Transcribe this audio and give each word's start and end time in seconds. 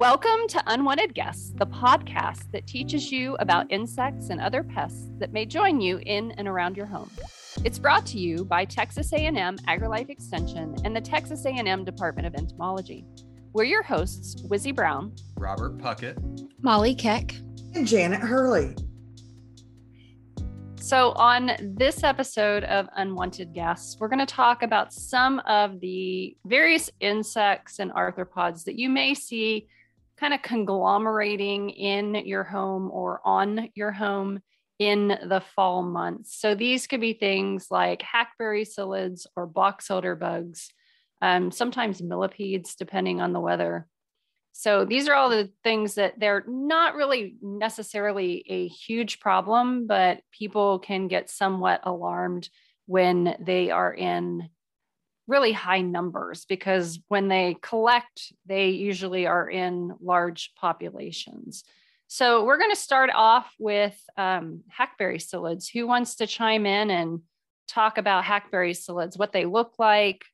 Welcome 0.00 0.48
to 0.48 0.62
Unwanted 0.66 1.12
Guests, 1.12 1.52
the 1.56 1.66
podcast 1.66 2.50
that 2.52 2.66
teaches 2.66 3.12
you 3.12 3.36
about 3.38 3.70
insects 3.70 4.30
and 4.30 4.40
other 4.40 4.62
pests 4.62 5.10
that 5.18 5.34
may 5.34 5.44
join 5.44 5.78
you 5.78 6.00
in 6.06 6.30
and 6.38 6.48
around 6.48 6.74
your 6.74 6.86
home. 6.86 7.10
It's 7.64 7.78
brought 7.78 8.06
to 8.06 8.18
you 8.18 8.46
by 8.46 8.64
Texas 8.64 9.12
A&M 9.12 9.58
AgriLife 9.68 10.08
Extension 10.08 10.74
and 10.86 10.96
the 10.96 11.02
Texas 11.02 11.44
A&M 11.44 11.84
Department 11.84 12.26
of 12.26 12.34
Entomology. 12.34 13.04
We're 13.52 13.64
your 13.64 13.82
hosts, 13.82 14.40
Wizzy 14.48 14.74
Brown, 14.74 15.14
Robert 15.36 15.76
Puckett, 15.76 16.16
Molly 16.62 16.94
Keck, 16.94 17.34
and 17.74 17.86
Janet 17.86 18.20
Hurley. 18.20 18.74
So, 20.76 21.12
on 21.12 21.50
this 21.60 22.02
episode 22.04 22.64
of 22.64 22.88
Unwanted 22.96 23.52
Guests, 23.52 23.98
we're 24.00 24.08
going 24.08 24.18
to 24.18 24.24
talk 24.24 24.62
about 24.62 24.94
some 24.94 25.40
of 25.40 25.78
the 25.80 26.38
various 26.46 26.88
insects 27.00 27.80
and 27.80 27.92
arthropods 27.92 28.64
that 28.64 28.78
you 28.78 28.88
may 28.88 29.12
see 29.12 29.68
kind 30.20 30.34
of 30.34 30.42
conglomerating 30.42 31.70
in 31.70 32.14
your 32.14 32.44
home 32.44 32.90
or 32.92 33.20
on 33.24 33.70
your 33.74 33.90
home 33.90 34.40
in 34.78 35.08
the 35.08 35.42
fall 35.54 35.82
months. 35.82 36.38
So 36.38 36.54
these 36.54 36.86
could 36.86 37.00
be 37.00 37.14
things 37.14 37.68
like 37.70 38.02
hackberry 38.02 38.64
psyllids 38.64 39.26
or 39.34 39.46
box 39.46 39.90
elder 39.90 40.14
bugs, 40.14 40.70
um, 41.22 41.50
sometimes 41.50 42.02
millipedes, 42.02 42.74
depending 42.74 43.20
on 43.20 43.32
the 43.32 43.40
weather. 43.40 43.86
So 44.52 44.84
these 44.84 45.08
are 45.08 45.14
all 45.14 45.30
the 45.30 45.50
things 45.64 45.94
that 45.94 46.18
they're 46.20 46.44
not 46.46 46.94
really 46.94 47.36
necessarily 47.40 48.44
a 48.48 48.68
huge 48.68 49.20
problem, 49.20 49.86
but 49.86 50.20
people 50.32 50.80
can 50.80 51.08
get 51.08 51.30
somewhat 51.30 51.80
alarmed 51.84 52.48
when 52.86 53.36
they 53.40 53.70
are 53.70 53.92
in 53.92 54.50
really 55.30 55.52
high 55.52 55.80
numbers 55.80 56.44
because 56.44 56.98
when 57.08 57.28
they 57.28 57.56
collect, 57.62 58.32
they 58.46 58.70
usually 58.70 59.26
are 59.26 59.48
in 59.48 59.94
large 60.02 60.52
populations. 60.56 61.62
So 62.08 62.44
we're 62.44 62.58
going 62.58 62.72
to 62.72 62.76
start 62.76 63.10
off 63.14 63.54
with 63.58 63.96
um, 64.16 64.62
hackberry 64.68 65.18
psyllids. 65.18 65.70
Who 65.72 65.86
wants 65.86 66.16
to 66.16 66.26
chime 66.26 66.66
in 66.66 66.90
and 66.90 67.20
talk 67.68 67.98
about 67.98 68.24
hackberry 68.24 68.72
psyllids, 68.72 69.16
what 69.16 69.32
they 69.32 69.44
look 69.44 69.74
like, 69.78 70.24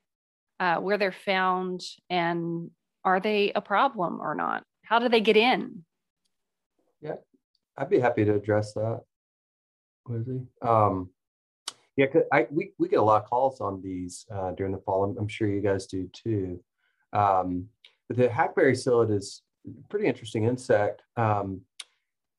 uh, 0.59 0.77
where 0.77 0.97
they're 0.97 1.13
found, 1.13 1.83
and 2.09 2.71
are 3.05 3.21
they 3.21 3.53
a 3.55 3.61
problem 3.61 4.21
or 4.23 4.35
not? 4.35 4.65
How 4.83 4.99
do 4.99 5.11
they 5.11 5.21
get 5.21 5.37
in? 5.37 5.85
Yeah, 7.03 7.17
I'd 7.77 7.91
be 7.91 8.01
happy 8.01 8.25
to 8.25 8.35
address 8.35 8.73
that. 8.73 9.03
Wizzy. 10.09 10.47
Um, 10.63 11.11
yeah, 11.97 12.07
I, 12.33 12.47
we, 12.51 12.73
we 12.79 12.89
get 12.89 12.99
a 12.99 13.03
lot 13.03 13.23
of 13.23 13.29
calls 13.29 13.61
on 13.61 13.81
these 13.83 14.27
uh, 14.31 14.53
during 14.53 14.73
the 14.73 14.79
fall. 14.79 15.05
I'm, 15.05 15.17
I'm, 15.19 15.29
sure 15.29 15.49
you 15.49 15.63
guys 15.63 15.87
do 15.87 16.09
too. 16.13 16.61
Um, 17.15 17.69
but 18.09 18.19
the 18.19 18.29
hackberry 18.29 18.75
psyllid 18.75 19.11
is 19.11 19.43
pretty 19.89 20.07
interesting 20.07 20.45
insect. 20.45 21.03
Um, 21.17 21.63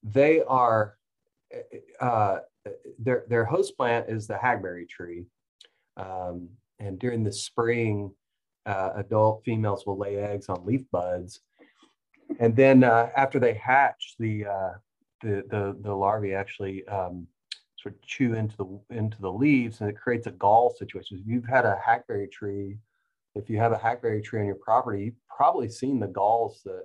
they 0.03 0.44
are, 0.44 0.97
uh, 2.00 2.39
their, 3.00 3.25
their 3.28 3.45
host 3.45 3.75
plant 3.75 4.09
is 4.09 4.28
the 4.28 4.38
hackberry 4.38 4.85
tree. 4.85 5.25
Um, 5.97 6.50
and 6.80 7.00
during 7.00 7.23
the 7.23 7.33
spring, 7.33 8.11
uh, 8.67 8.91
adult 8.95 9.41
females 9.44 9.85
will 9.88 9.97
lay 9.97 10.17
eggs 10.17 10.50
on 10.50 10.66
leaf 10.66 10.83
buds. 10.91 11.39
And 12.39 12.55
then 12.55 12.83
uh, 12.83 13.09
after 13.16 13.39
they 13.39 13.55
hatch, 13.55 14.16
the, 14.19 14.45
uh, 14.45 14.73
the, 15.22 15.44
the, 15.50 15.78
the 15.81 15.95
larvae 15.95 16.35
actually 16.35 16.88
um, 16.88 17.28
sort 17.81 17.95
of 17.95 18.02
chew 18.02 18.33
into 18.33 18.58
the 18.58 18.95
into 18.95 19.22
the 19.22 19.31
leaves 19.31 19.81
and 19.81 19.89
it 19.89 19.97
creates 19.97 20.28
a 20.28 20.31
gall 20.31 20.73
situation. 20.75 21.17
If 21.20 21.28
you've 21.28 21.45
had 21.45 21.66
a 21.66 21.80
hackberry 21.84 22.28
tree, 22.28 22.78
if 23.36 23.50
you 23.50 23.58
have 23.58 23.72
a 23.72 23.78
hackberry 23.78 24.22
tree 24.22 24.39
on 24.39 24.47
your 24.47 24.56
property, 24.56 25.06
you've 25.06 25.28
probably 25.36 25.69
seen 25.69 26.00
the 26.00 26.08
galls 26.08 26.61
that 26.66 26.84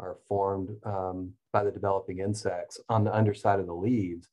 are 0.00 0.16
formed 0.28 0.76
um, 0.84 1.32
by 1.52 1.62
the 1.62 1.70
developing 1.70 2.18
insects 2.18 2.80
on 2.88 3.04
the 3.04 3.14
underside 3.14 3.60
of 3.60 3.66
the 3.66 3.74
leaves. 3.74 4.28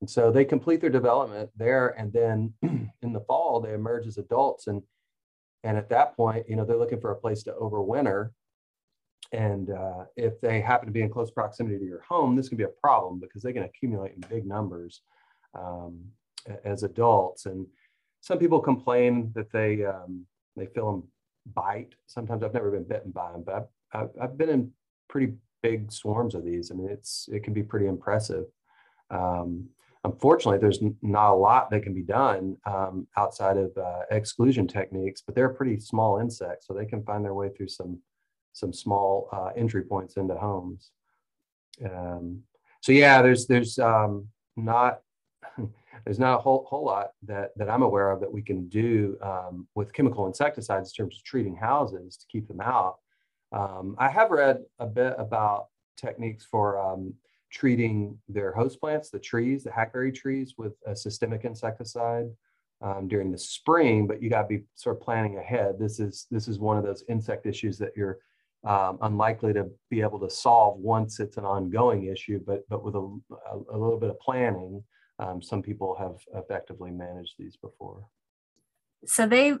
And 0.00 0.10
so 0.10 0.30
they 0.30 0.44
complete 0.44 0.80
their 0.80 0.90
development 0.90 1.50
there, 1.56 1.88
and 1.98 2.12
then 2.12 2.52
in 3.02 3.12
the 3.12 3.20
fall 3.20 3.60
they 3.60 3.72
emerge 3.72 4.06
as 4.06 4.18
adults, 4.18 4.66
and 4.66 4.82
and 5.64 5.76
at 5.76 5.88
that 5.88 6.16
point, 6.16 6.48
you 6.48 6.54
know, 6.54 6.64
they're 6.64 6.76
looking 6.76 7.00
for 7.00 7.10
a 7.10 7.16
place 7.16 7.42
to 7.44 7.52
overwinter. 7.52 8.30
And 9.32 9.70
uh, 9.70 10.04
if 10.16 10.40
they 10.40 10.60
happen 10.60 10.86
to 10.86 10.92
be 10.92 11.02
in 11.02 11.10
close 11.10 11.30
proximity 11.32 11.78
to 11.78 11.84
your 11.84 12.02
home, 12.02 12.36
this 12.36 12.48
can 12.48 12.58
be 12.58 12.64
a 12.64 12.68
problem 12.68 13.18
because 13.18 13.42
they 13.42 13.52
can 13.52 13.64
accumulate 13.64 14.12
in 14.14 14.20
big 14.28 14.46
numbers 14.46 15.00
um, 15.58 16.00
as 16.64 16.82
adults. 16.82 17.46
And 17.46 17.66
some 18.20 18.38
people 18.38 18.60
complain 18.60 19.32
that 19.34 19.52
they 19.52 19.84
um, 19.84 20.26
they 20.56 20.66
feel 20.66 20.90
them 20.90 21.02
bite. 21.54 21.94
Sometimes 22.06 22.42
I've 22.42 22.54
never 22.54 22.70
been 22.70 22.84
bitten 22.84 23.10
by 23.10 23.32
them, 23.32 23.44
but 23.44 23.70
I've, 23.92 24.10
I've, 24.20 24.38
been 24.38 24.48
in 24.48 24.72
pretty 25.08 25.34
big 25.62 25.92
swarms 25.92 26.34
of 26.34 26.44
these. 26.44 26.70
I 26.70 26.74
mean, 26.74 26.88
it's 26.90 27.28
it 27.32 27.44
can 27.44 27.52
be 27.52 27.62
pretty 27.62 27.86
impressive. 27.86 28.46
Um, 29.10 29.68
unfortunately, 30.04 30.58
there's 30.58 30.82
not 31.02 31.32
a 31.32 31.36
lot 31.36 31.70
that 31.70 31.82
can 31.82 31.94
be 31.94 32.02
done 32.02 32.56
um, 32.66 33.06
outside 33.16 33.56
of 33.56 33.76
uh, 33.76 34.02
exclusion 34.10 34.66
techniques, 34.66 35.22
but 35.24 35.34
they're 35.34 35.48
pretty 35.48 35.78
small 35.78 36.18
insects, 36.18 36.66
so 36.66 36.74
they 36.74 36.86
can 36.86 37.04
find 37.04 37.24
their 37.24 37.34
way 37.34 37.50
through 37.50 37.68
some 37.68 38.00
some 38.52 38.72
small 38.72 39.28
uh, 39.32 39.50
entry 39.56 39.82
points 39.82 40.16
into 40.16 40.34
homes. 40.34 40.90
Um, 41.84 42.42
so 42.80 42.92
yeah, 42.92 43.22
there's 43.22 43.46
there's 43.46 43.78
um, 43.78 44.28
not 44.56 45.00
there's 46.04 46.18
not 46.18 46.38
a 46.38 46.42
whole, 46.42 46.66
whole 46.68 46.84
lot 46.84 47.10
that, 47.22 47.50
that 47.56 47.70
I'm 47.70 47.82
aware 47.82 48.10
of 48.10 48.20
that 48.20 48.32
we 48.32 48.42
can 48.42 48.68
do 48.68 49.16
um, 49.22 49.66
with 49.74 49.92
chemical 49.92 50.26
insecticides 50.26 50.90
in 50.90 51.04
terms 51.04 51.16
of 51.18 51.24
treating 51.24 51.56
houses 51.56 52.16
to 52.16 52.26
keep 52.26 52.48
them 52.48 52.60
out. 52.60 52.96
Um, 53.52 53.96
I 53.98 54.08
have 54.08 54.30
read 54.30 54.58
a 54.78 54.86
bit 54.86 55.14
about 55.18 55.68
techniques 55.96 56.46
for 56.50 56.78
um, 56.78 57.14
treating 57.50 58.18
their 58.28 58.52
host 58.52 58.80
plants, 58.80 59.10
the 59.10 59.18
trees, 59.18 59.64
the 59.64 59.72
hackberry 59.72 60.12
trees, 60.12 60.54
with 60.58 60.74
a 60.86 60.94
systemic 60.94 61.44
insecticide 61.44 62.26
um, 62.82 63.08
during 63.08 63.30
the 63.30 63.38
spring. 63.38 64.06
But 64.06 64.22
you 64.22 64.30
got 64.30 64.42
to 64.42 64.48
be 64.48 64.64
sort 64.74 64.96
of 64.96 65.02
planning 65.02 65.38
ahead. 65.38 65.76
This 65.78 66.00
is 66.00 66.26
this 66.30 66.48
is 66.48 66.58
one 66.58 66.76
of 66.76 66.84
those 66.84 67.04
insect 67.08 67.46
issues 67.46 67.78
that 67.78 67.92
you're 67.96 68.18
um, 68.64 68.98
unlikely 69.02 69.52
to 69.54 69.70
be 69.90 70.02
able 70.02 70.18
to 70.20 70.30
solve 70.30 70.78
once 70.78 71.20
it's 71.20 71.36
an 71.36 71.44
ongoing 71.44 72.06
issue. 72.06 72.40
But 72.44 72.68
but 72.68 72.84
with 72.84 72.94
a, 72.94 72.98
a, 73.00 73.56
a 73.72 73.78
little 73.78 73.98
bit 73.98 74.10
of 74.10 74.18
planning, 74.18 74.82
um, 75.18 75.42
some 75.42 75.62
people 75.62 75.96
have 75.98 76.16
effectively 76.34 76.90
managed 76.90 77.34
these 77.38 77.56
before. 77.56 78.06
So 79.06 79.26
they, 79.26 79.54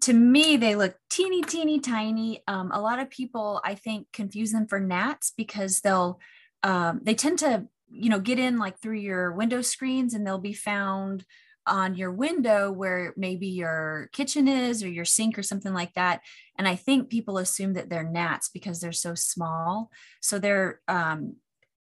to 0.00 0.12
me, 0.12 0.56
they 0.56 0.74
look 0.74 0.96
teeny, 1.10 1.42
teeny, 1.42 1.80
tiny. 1.80 2.42
Um, 2.46 2.70
a 2.72 2.80
lot 2.80 2.98
of 2.98 3.10
people, 3.10 3.60
I 3.64 3.74
think, 3.74 4.06
confuse 4.12 4.52
them 4.52 4.66
for 4.66 4.80
gnats 4.80 5.32
because 5.36 5.80
they'll, 5.80 6.20
um, 6.62 7.00
they 7.02 7.14
tend 7.14 7.38
to, 7.40 7.66
you 7.90 8.10
know, 8.10 8.20
get 8.20 8.38
in 8.38 8.58
like 8.58 8.80
through 8.80 8.98
your 8.98 9.32
window 9.32 9.60
screens 9.60 10.14
and 10.14 10.26
they'll 10.26 10.38
be 10.38 10.54
found 10.54 11.24
on 11.66 11.94
your 11.94 12.10
window 12.10 12.72
where 12.72 13.14
maybe 13.16 13.46
your 13.46 14.08
kitchen 14.12 14.48
is 14.48 14.82
or 14.82 14.88
your 14.88 15.04
sink 15.04 15.38
or 15.38 15.42
something 15.42 15.72
like 15.72 15.92
that. 15.94 16.20
And 16.58 16.66
I 16.66 16.74
think 16.74 17.08
people 17.08 17.38
assume 17.38 17.74
that 17.74 17.88
they're 17.88 18.08
gnats 18.08 18.48
because 18.48 18.80
they're 18.80 18.92
so 18.92 19.14
small. 19.14 19.90
So 20.20 20.38
they're, 20.38 20.80
um, 20.88 21.36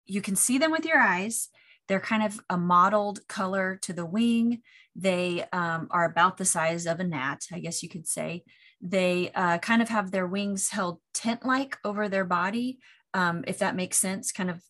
you 0.06 0.20
can 0.20 0.34
see 0.34 0.58
them 0.58 0.72
with 0.72 0.84
your 0.84 0.98
eyes 0.98 1.48
they're 1.88 2.00
kind 2.00 2.22
of 2.22 2.38
a 2.48 2.56
mottled 2.56 3.26
color 3.28 3.78
to 3.82 3.92
the 3.92 4.06
wing. 4.06 4.62
They 4.94 5.44
um, 5.52 5.88
are 5.90 6.04
about 6.04 6.36
the 6.36 6.44
size 6.44 6.86
of 6.86 7.00
a 7.00 7.04
gnat, 7.04 7.46
I 7.52 7.60
guess 7.60 7.82
you 7.82 7.88
could 7.88 8.06
say. 8.06 8.44
They 8.80 9.30
uh, 9.34 9.58
kind 9.58 9.82
of 9.82 9.88
have 9.88 10.10
their 10.10 10.26
wings 10.26 10.68
held 10.68 11.00
tent 11.14 11.44
like 11.44 11.76
over 11.84 12.08
their 12.08 12.24
body, 12.24 12.78
um, 13.14 13.44
if 13.46 13.58
that 13.58 13.74
makes 13.74 13.98
sense, 13.98 14.30
kind 14.30 14.50
of 14.50 14.62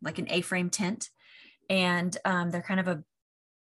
like 0.00 0.18
an 0.18 0.28
A 0.30 0.40
frame 0.40 0.70
tent. 0.70 1.10
And 1.68 2.16
um, 2.24 2.50
they're 2.50 2.62
kind 2.62 2.80
of 2.80 2.88
a 2.88 3.02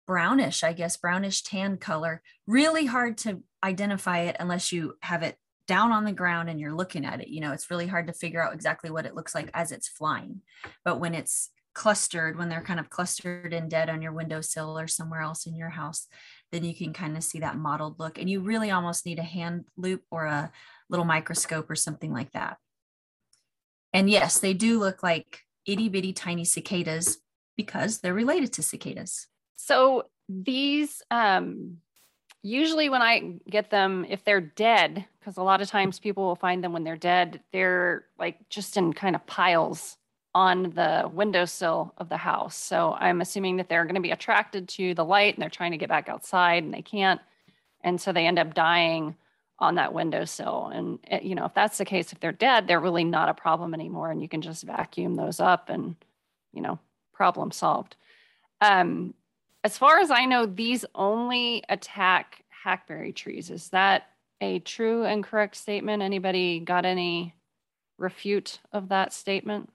brownish, 0.07 0.63
I 0.63 0.73
guess, 0.73 0.97
brownish 0.97 1.43
tan 1.43 1.77
color. 1.77 2.21
Really 2.47 2.85
hard 2.85 3.17
to 3.19 3.43
identify 3.63 4.19
it 4.21 4.37
unless 4.39 4.71
you 4.71 4.95
have 5.01 5.23
it 5.23 5.37
down 5.67 5.91
on 5.91 6.05
the 6.05 6.11
ground 6.11 6.49
and 6.49 6.59
you're 6.59 6.75
looking 6.75 7.05
at 7.05 7.21
it. 7.21 7.27
You 7.27 7.41
know, 7.41 7.51
it's 7.51 7.71
really 7.71 7.87
hard 7.87 8.07
to 8.07 8.13
figure 8.13 8.41
out 8.41 8.53
exactly 8.53 8.89
what 8.89 9.05
it 9.05 9.15
looks 9.15 9.33
like 9.33 9.49
as 9.53 9.71
it's 9.71 9.87
flying. 9.87 10.41
But 10.83 10.99
when 10.99 11.15
it's 11.15 11.49
clustered 11.75 12.37
when 12.37 12.49
they're 12.49 12.61
kind 12.61 12.79
of 12.79 12.89
clustered 12.89 13.53
and 13.53 13.69
dead 13.69 13.89
on 13.89 14.01
your 14.01 14.13
windowsill 14.13 14.79
or 14.79 14.87
somewhere 14.87 15.21
else 15.21 15.45
in 15.45 15.55
your 15.55 15.69
house 15.69 16.07
then 16.51 16.63
you 16.63 16.73
can 16.73 16.93
kind 16.93 17.17
of 17.17 17.23
see 17.23 17.39
that 17.39 17.57
mottled 17.57 17.99
look 17.99 18.17
and 18.17 18.29
you 18.29 18.39
really 18.39 18.71
almost 18.71 19.05
need 19.05 19.19
a 19.19 19.23
hand 19.23 19.65
loupe 19.77 20.03
or 20.09 20.25
a 20.25 20.51
little 20.89 21.05
microscope 21.05 21.69
or 21.69 21.75
something 21.75 22.13
like 22.13 22.31
that. 22.31 22.57
And 23.93 24.09
yes 24.09 24.39
they 24.39 24.53
do 24.53 24.79
look 24.79 25.03
like 25.03 25.41
itty 25.65 25.89
bitty 25.89 26.13
tiny 26.13 26.45
cicadas 26.45 27.17
because 27.57 27.99
they're 27.99 28.13
related 28.13 28.53
to 28.53 28.63
cicadas. 28.63 29.27
So 29.55 30.05
these 30.29 31.01
um 31.11 31.77
usually 32.41 32.89
when 32.89 33.01
i 33.01 33.35
get 33.49 33.69
them 33.69 34.05
if 34.09 34.23
they're 34.23 34.41
dead 34.41 35.05
because 35.19 35.37
a 35.37 35.43
lot 35.43 35.61
of 35.61 35.69
times 35.69 35.99
people 35.99 36.23
will 36.23 36.35
find 36.35 36.63
them 36.63 36.73
when 36.73 36.83
they're 36.83 36.97
dead 36.97 37.41
they're 37.53 38.05
like 38.17 38.37
just 38.49 38.75
in 38.75 38.91
kind 38.91 39.15
of 39.15 39.25
piles 39.27 39.97
on 40.35 40.63
the 40.75 41.09
windowsill 41.13 41.93
of 41.97 42.09
the 42.09 42.17
house. 42.17 42.57
So 42.57 42.93
I'm 42.99 43.21
assuming 43.21 43.55
that 43.55 43.69
they're 43.69 43.85
going 43.85 43.95
to 43.95 44.01
be 44.01 44.11
attracted 44.11 44.67
to 44.69 44.93
the 44.93 45.05
light 45.05 45.33
and 45.33 45.41
they're 45.41 45.49
trying 45.49 45.71
to 45.71 45.77
get 45.77 45.87
back 45.87 46.09
outside 46.09 46.63
and 46.63 46.73
they 46.73 46.81
can't. 46.81 47.21
And 47.81 47.99
so 47.99 48.11
they 48.11 48.27
end 48.27 48.37
up 48.37 48.53
dying 48.53 49.15
on 49.59 49.75
that 49.75 49.93
windowsill. 49.93 50.71
And 50.73 50.99
eh, 51.07 51.21
you 51.23 51.35
know, 51.35 51.45
if 51.45 51.53
that's 51.53 51.77
the 51.77 51.85
case, 51.85 52.11
if 52.11 52.19
they're 52.19 52.33
dead, 52.33 52.67
they're 52.67 52.81
really 52.81 53.05
not 53.05 53.29
a 53.29 53.33
problem 53.33 53.73
anymore, 53.73 54.11
and 54.11 54.21
you 54.21 54.27
can 54.27 54.41
just 54.41 54.63
vacuum 54.63 55.15
those 55.15 55.39
up, 55.39 55.69
and 55.69 55.95
you 56.51 56.61
know, 56.61 56.79
problem 57.13 57.51
solved. 57.51 57.95
Um, 58.59 59.13
as 59.63 59.77
far 59.77 59.99
as 59.99 60.11
I 60.11 60.25
know, 60.25 60.45
these 60.45 60.83
only 60.93 61.63
attack 61.69 62.43
hackberry 62.49 63.13
trees. 63.13 63.49
Is 63.49 63.69
that 63.69 64.09
a 64.41 64.59
true 64.59 65.05
and 65.05 65.23
correct 65.23 65.55
statement? 65.55 66.03
Anybody 66.03 66.59
got 66.59 66.85
any 66.85 67.33
refute 67.97 68.59
of 68.73 68.89
that 68.89 69.13
statement? 69.13 69.69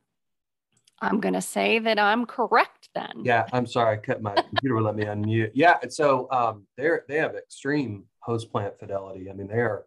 I'm 1.01 1.21
going 1.21 1.35
to 1.35 1.41
say 1.41 1.79
that 1.79 1.99
I'm 1.99 2.27
correct 2.27 2.91
then. 2.95 3.23
Yeah, 3.23 3.47
I'm 3.53 3.67
sorry. 3.67 3.97
I 3.97 4.01
cut 4.01 4.23
my 4.23 4.35
computer 4.35 4.75
would 4.75 4.85
let 4.85 4.97
me 4.97 5.05
unmute. 5.05 5.51
Yeah, 5.55 5.79
so 5.89 6.31
um, 6.31 6.67
they're 6.77 7.05
they 7.09 7.17
have 7.17 7.35
extreme 7.35 8.05
host 8.21 8.51
plant 8.51 8.79
fidelity. 8.79 9.31
I 9.31 9.33
mean, 9.33 9.49
they 9.49 9.61
are 9.61 9.87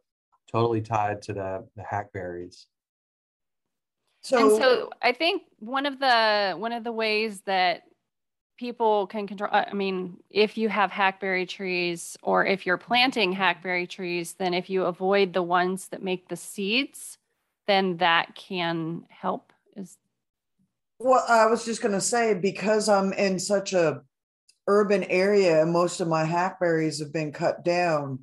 totally 0.51 0.81
tied 0.81 1.21
to 1.23 1.33
the 1.33 1.67
the 1.75 1.83
hackberries. 1.83 2.67
So, 4.21 4.37
and 4.37 4.61
so 4.61 4.89
I 5.01 5.11
think 5.11 5.43
one 5.59 5.85
of 5.85 5.99
the 5.99 6.55
one 6.57 6.71
of 6.71 6.83
the 6.83 6.91
ways 6.91 7.41
that 7.41 7.83
people 8.57 9.07
can 9.07 9.25
control 9.27 9.49
i 9.51 9.73
mean 9.73 10.15
if 10.29 10.57
you 10.57 10.69
have 10.69 10.91
hackberry 10.91 11.45
trees 11.45 12.15
or 12.21 12.45
if 12.45 12.65
you're 12.65 12.77
planting 12.77 13.31
hackberry 13.31 13.87
trees 13.87 14.33
then 14.33 14.53
if 14.53 14.69
you 14.69 14.83
avoid 14.83 15.33
the 15.33 15.41
ones 15.41 15.87
that 15.87 16.03
make 16.03 16.27
the 16.29 16.35
seeds 16.35 17.17
then 17.65 17.97
that 17.97 18.35
can 18.35 19.03
help 19.09 19.51
is 19.51 19.52
well 20.99 21.23
i 21.27 21.45
was 21.45 21.65
just 21.65 21.81
going 21.81 21.93
to 21.93 22.01
say 22.01 22.33
because 22.33 22.89
i'm 22.89 23.13
in 23.13 23.39
such 23.39 23.73
a 23.73 24.01
urban 24.67 25.03
area 25.05 25.61
and 25.61 25.71
most 25.71 25.99
of 25.99 26.07
my 26.07 26.23
hackberries 26.23 26.99
have 26.99 27.11
been 27.11 27.31
cut 27.31 27.63
down 27.63 28.19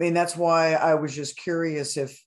i 0.00 0.04
mean 0.04 0.14
that's 0.14 0.36
why 0.36 0.74
i 0.74 0.94
was 0.94 1.14
just 1.14 1.36
curious 1.36 1.96
if 1.96 2.22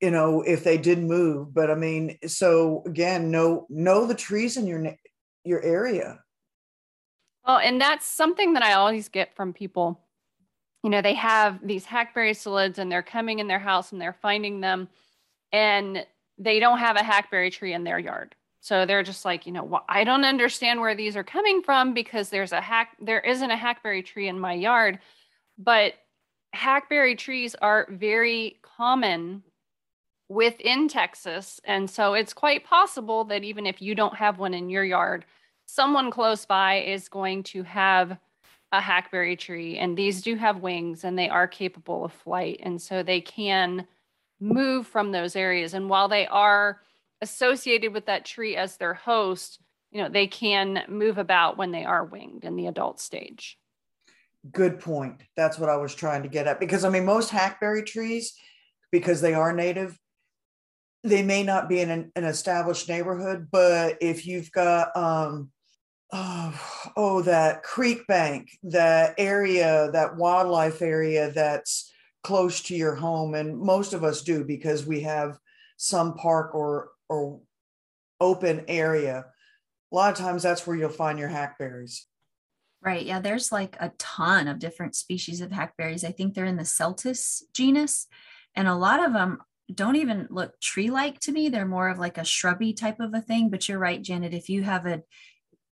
you 0.00 0.10
know 0.10 0.42
if 0.42 0.64
they 0.64 0.78
did 0.78 0.98
move 0.98 1.52
but 1.52 1.70
i 1.70 1.74
mean 1.74 2.16
so 2.26 2.82
again 2.86 3.30
know 3.30 3.66
know 3.68 4.06
the 4.06 4.14
trees 4.14 4.56
in 4.56 4.66
your 4.66 4.94
your 5.44 5.62
area 5.62 6.18
well, 7.48 7.58
and 7.58 7.80
that's 7.80 8.06
something 8.06 8.52
that 8.52 8.62
I 8.62 8.74
always 8.74 9.08
get 9.08 9.34
from 9.34 9.54
people. 9.54 9.98
You 10.84 10.90
know, 10.90 11.00
they 11.00 11.14
have 11.14 11.66
these 11.66 11.86
hackberry 11.86 12.32
psyllids 12.32 12.76
and 12.76 12.92
they're 12.92 13.02
coming 13.02 13.38
in 13.38 13.48
their 13.48 13.58
house 13.58 13.90
and 13.90 14.00
they're 14.00 14.12
finding 14.12 14.60
them 14.60 14.88
and 15.50 16.06
they 16.36 16.60
don't 16.60 16.78
have 16.78 16.96
a 16.96 17.02
hackberry 17.02 17.50
tree 17.50 17.72
in 17.72 17.84
their 17.84 17.98
yard. 17.98 18.34
So 18.60 18.84
they're 18.86 19.02
just 19.02 19.24
like, 19.24 19.46
you 19.46 19.52
know, 19.52 19.64
well, 19.64 19.84
I 19.88 20.04
don't 20.04 20.24
understand 20.24 20.80
where 20.80 20.94
these 20.94 21.16
are 21.16 21.24
coming 21.24 21.62
from 21.62 21.94
because 21.94 22.28
there's 22.28 22.52
a 22.52 22.60
hack 22.60 22.96
there 23.00 23.20
isn't 23.20 23.50
a 23.50 23.56
hackberry 23.56 24.02
tree 24.02 24.28
in 24.28 24.40
my 24.40 24.52
yard. 24.52 24.98
But 25.56 25.94
hackberry 26.52 27.14
trees 27.16 27.54
are 27.60 27.86
very 27.90 28.58
common 28.62 29.42
within 30.28 30.88
Texas. 30.88 31.60
And 31.64 31.88
so 31.88 32.14
it's 32.14 32.32
quite 32.32 32.64
possible 32.64 33.24
that 33.24 33.44
even 33.44 33.66
if 33.66 33.80
you 33.80 33.94
don't 33.94 34.16
have 34.16 34.38
one 34.38 34.54
in 34.54 34.70
your 34.70 34.84
yard, 34.84 35.24
someone 35.66 36.10
close 36.10 36.44
by 36.44 36.76
is 36.80 37.08
going 37.08 37.42
to 37.44 37.62
have 37.62 38.18
a 38.72 38.80
hackberry 38.80 39.36
tree 39.36 39.78
and 39.78 39.96
these 39.96 40.20
do 40.20 40.34
have 40.34 40.60
wings 40.60 41.04
and 41.04 41.18
they 41.18 41.28
are 41.28 41.48
capable 41.48 42.04
of 42.04 42.12
flight 42.12 42.60
and 42.62 42.80
so 42.80 43.02
they 43.02 43.20
can 43.20 43.86
move 44.40 44.86
from 44.86 45.10
those 45.10 45.34
areas 45.34 45.72
and 45.72 45.88
while 45.88 46.06
they 46.06 46.26
are 46.26 46.82
associated 47.20 47.92
with 47.92 48.06
that 48.06 48.24
tree 48.24 48.56
as 48.56 48.76
their 48.76 48.94
host 48.94 49.60
you 49.90 50.02
know 50.02 50.08
they 50.08 50.26
can 50.26 50.82
move 50.88 51.18
about 51.18 51.56
when 51.56 51.70
they 51.70 51.84
are 51.84 52.04
winged 52.04 52.44
in 52.44 52.56
the 52.56 52.66
adult 52.66 53.00
stage 53.00 53.58
good 54.52 54.80
point 54.80 55.22
that's 55.36 55.58
what 55.58 55.68
i 55.68 55.76
was 55.76 55.94
trying 55.94 56.22
to 56.22 56.28
get 56.28 56.46
at 56.46 56.60
because 56.60 56.84
i 56.84 56.88
mean 56.88 57.04
most 57.04 57.30
hackberry 57.30 57.82
trees 57.82 58.34
because 58.92 59.20
they 59.20 59.34
are 59.34 59.52
native 59.52 59.98
they 61.04 61.22
may 61.22 61.42
not 61.42 61.68
be 61.68 61.80
in 61.80 61.90
an, 61.90 62.12
an 62.16 62.24
established 62.24 62.88
neighborhood 62.88 63.48
but 63.50 63.96
if 64.00 64.26
you've 64.26 64.50
got 64.52 64.96
um 64.96 65.50
oh, 66.12 66.90
oh, 66.96 67.22
that 67.22 67.62
creek 67.62 68.06
bank, 68.06 68.50
that 68.62 69.14
area, 69.18 69.90
that 69.92 70.16
wildlife 70.16 70.82
area 70.82 71.30
that's 71.32 71.92
close 72.22 72.62
to 72.62 72.74
your 72.74 72.94
home. 72.94 73.34
And 73.34 73.58
most 73.58 73.92
of 73.92 74.04
us 74.04 74.22
do 74.22 74.44
because 74.44 74.86
we 74.86 75.02
have 75.02 75.38
some 75.76 76.14
park 76.14 76.54
or 76.54 76.90
or 77.08 77.40
open 78.20 78.64
area. 78.68 79.26
A 79.92 79.94
lot 79.94 80.12
of 80.12 80.18
times 80.18 80.42
that's 80.42 80.66
where 80.66 80.76
you'll 80.76 80.90
find 80.90 81.18
your 81.18 81.28
hackberries. 81.28 82.06
Right. 82.80 83.04
Yeah. 83.04 83.20
There's 83.20 83.50
like 83.50 83.76
a 83.80 83.92
ton 83.98 84.46
of 84.46 84.58
different 84.58 84.94
species 84.94 85.40
of 85.40 85.50
hackberries. 85.50 86.04
I 86.04 86.12
think 86.12 86.34
they're 86.34 86.44
in 86.44 86.56
the 86.56 86.62
Celtis 86.62 87.42
genus. 87.52 88.06
And 88.54 88.68
a 88.68 88.76
lot 88.76 89.04
of 89.04 89.12
them 89.12 89.38
don't 89.74 89.96
even 89.96 90.28
look 90.30 90.60
tree 90.60 90.90
like 90.90 91.18
to 91.20 91.32
me. 91.32 91.48
They're 91.48 91.66
more 91.66 91.88
of 91.88 91.98
like 91.98 92.18
a 92.18 92.24
shrubby 92.24 92.72
type 92.72 93.00
of 93.00 93.14
a 93.14 93.20
thing. 93.20 93.50
But 93.50 93.68
you're 93.68 93.78
right, 93.78 94.00
Janet. 94.00 94.32
If 94.32 94.48
you 94.48 94.62
have 94.62 94.86
a 94.86 95.02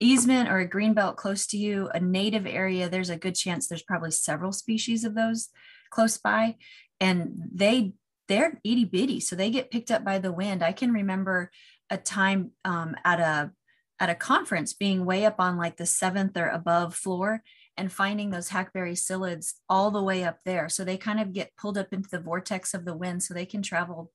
easement 0.00 0.48
or 0.48 0.58
a 0.58 0.68
green 0.68 0.94
belt 0.94 1.16
close 1.16 1.46
to 1.48 1.56
you, 1.56 1.88
a 1.92 2.00
native 2.00 2.46
area, 2.46 2.88
there's 2.88 3.10
a 3.10 3.16
good 3.16 3.34
chance 3.34 3.66
there's 3.66 3.82
probably 3.82 4.10
several 4.10 4.52
species 4.52 5.04
of 5.04 5.14
those 5.14 5.48
close 5.90 6.18
by. 6.18 6.56
And 7.00 7.32
they 7.52 7.92
they're 8.28 8.60
itty 8.64 8.84
bitty, 8.84 9.20
so 9.20 9.36
they 9.36 9.50
get 9.50 9.70
picked 9.70 9.90
up 9.90 10.04
by 10.04 10.18
the 10.18 10.32
wind. 10.32 10.62
I 10.62 10.72
can 10.72 10.92
remember 10.92 11.50
a 11.90 11.96
time 11.96 12.52
um, 12.64 12.96
at 13.04 13.20
a 13.20 13.52
at 14.00 14.10
a 14.10 14.14
conference 14.14 14.72
being 14.72 15.04
way 15.04 15.24
up 15.24 15.36
on 15.38 15.56
like 15.56 15.76
the 15.76 15.86
seventh 15.86 16.36
or 16.36 16.48
above 16.48 16.94
floor 16.94 17.42
and 17.76 17.92
finding 17.92 18.30
those 18.30 18.48
hackberry 18.48 18.94
psyllids 18.94 19.54
all 19.68 19.90
the 19.90 20.02
way 20.02 20.24
up 20.24 20.38
there. 20.44 20.68
So 20.68 20.84
they 20.84 20.96
kind 20.96 21.20
of 21.20 21.32
get 21.32 21.56
pulled 21.56 21.78
up 21.78 21.92
into 21.92 22.08
the 22.10 22.20
vortex 22.20 22.74
of 22.74 22.84
the 22.84 22.96
wind, 22.96 23.22
so 23.22 23.34
they 23.34 23.46
can 23.46 23.62
travel 23.62 24.10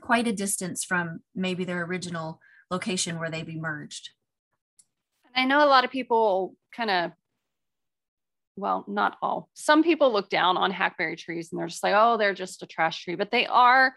quite 0.00 0.26
a 0.26 0.32
distance 0.32 0.84
from 0.84 1.20
maybe 1.34 1.64
their 1.64 1.82
original 1.84 2.40
location 2.70 3.18
where 3.18 3.30
they've 3.30 3.48
emerged. 3.48 4.10
I 5.34 5.44
know 5.44 5.64
a 5.64 5.68
lot 5.68 5.84
of 5.84 5.90
people 5.90 6.56
kind 6.72 6.90
of, 6.90 7.12
well, 8.60 8.84
not 8.86 9.16
all. 9.22 9.48
Some 9.54 9.82
people 9.82 10.12
look 10.12 10.28
down 10.28 10.56
on 10.56 10.70
hackberry 10.70 11.16
trees 11.16 11.50
and 11.50 11.58
they're 11.58 11.68
just 11.68 11.82
like, 11.82 11.94
oh, 11.96 12.16
they're 12.16 12.34
just 12.34 12.62
a 12.62 12.66
trash 12.66 13.04
tree, 13.04 13.16
but 13.16 13.30
they 13.30 13.46
are 13.46 13.94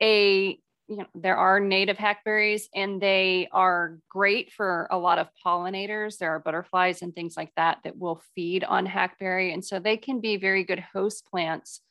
a 0.00 0.58
you 0.88 0.96
know 0.96 1.06
there 1.14 1.36
are 1.36 1.60
native 1.60 1.96
hackberries 1.96 2.68
and 2.74 3.00
they 3.00 3.48
are 3.52 3.98
great 4.08 4.52
for 4.52 4.88
a 4.90 4.98
lot 4.98 5.20
of 5.20 5.28
pollinators 5.46 6.18
there 6.18 6.32
are 6.34 6.40
butterflies 6.40 7.02
and 7.02 7.14
things 7.14 7.36
like 7.36 7.52
that 7.56 7.78
that 7.84 7.96
will 7.96 8.20
feed 8.34 8.64
on 8.64 8.84
hackberry 8.84 9.52
and 9.52 9.64
so 9.64 9.78
they 9.78 9.96
can 9.96 10.20
be 10.20 10.36
very 10.36 10.64
good 10.64 10.84
host 10.92 11.24
plants 11.30 11.82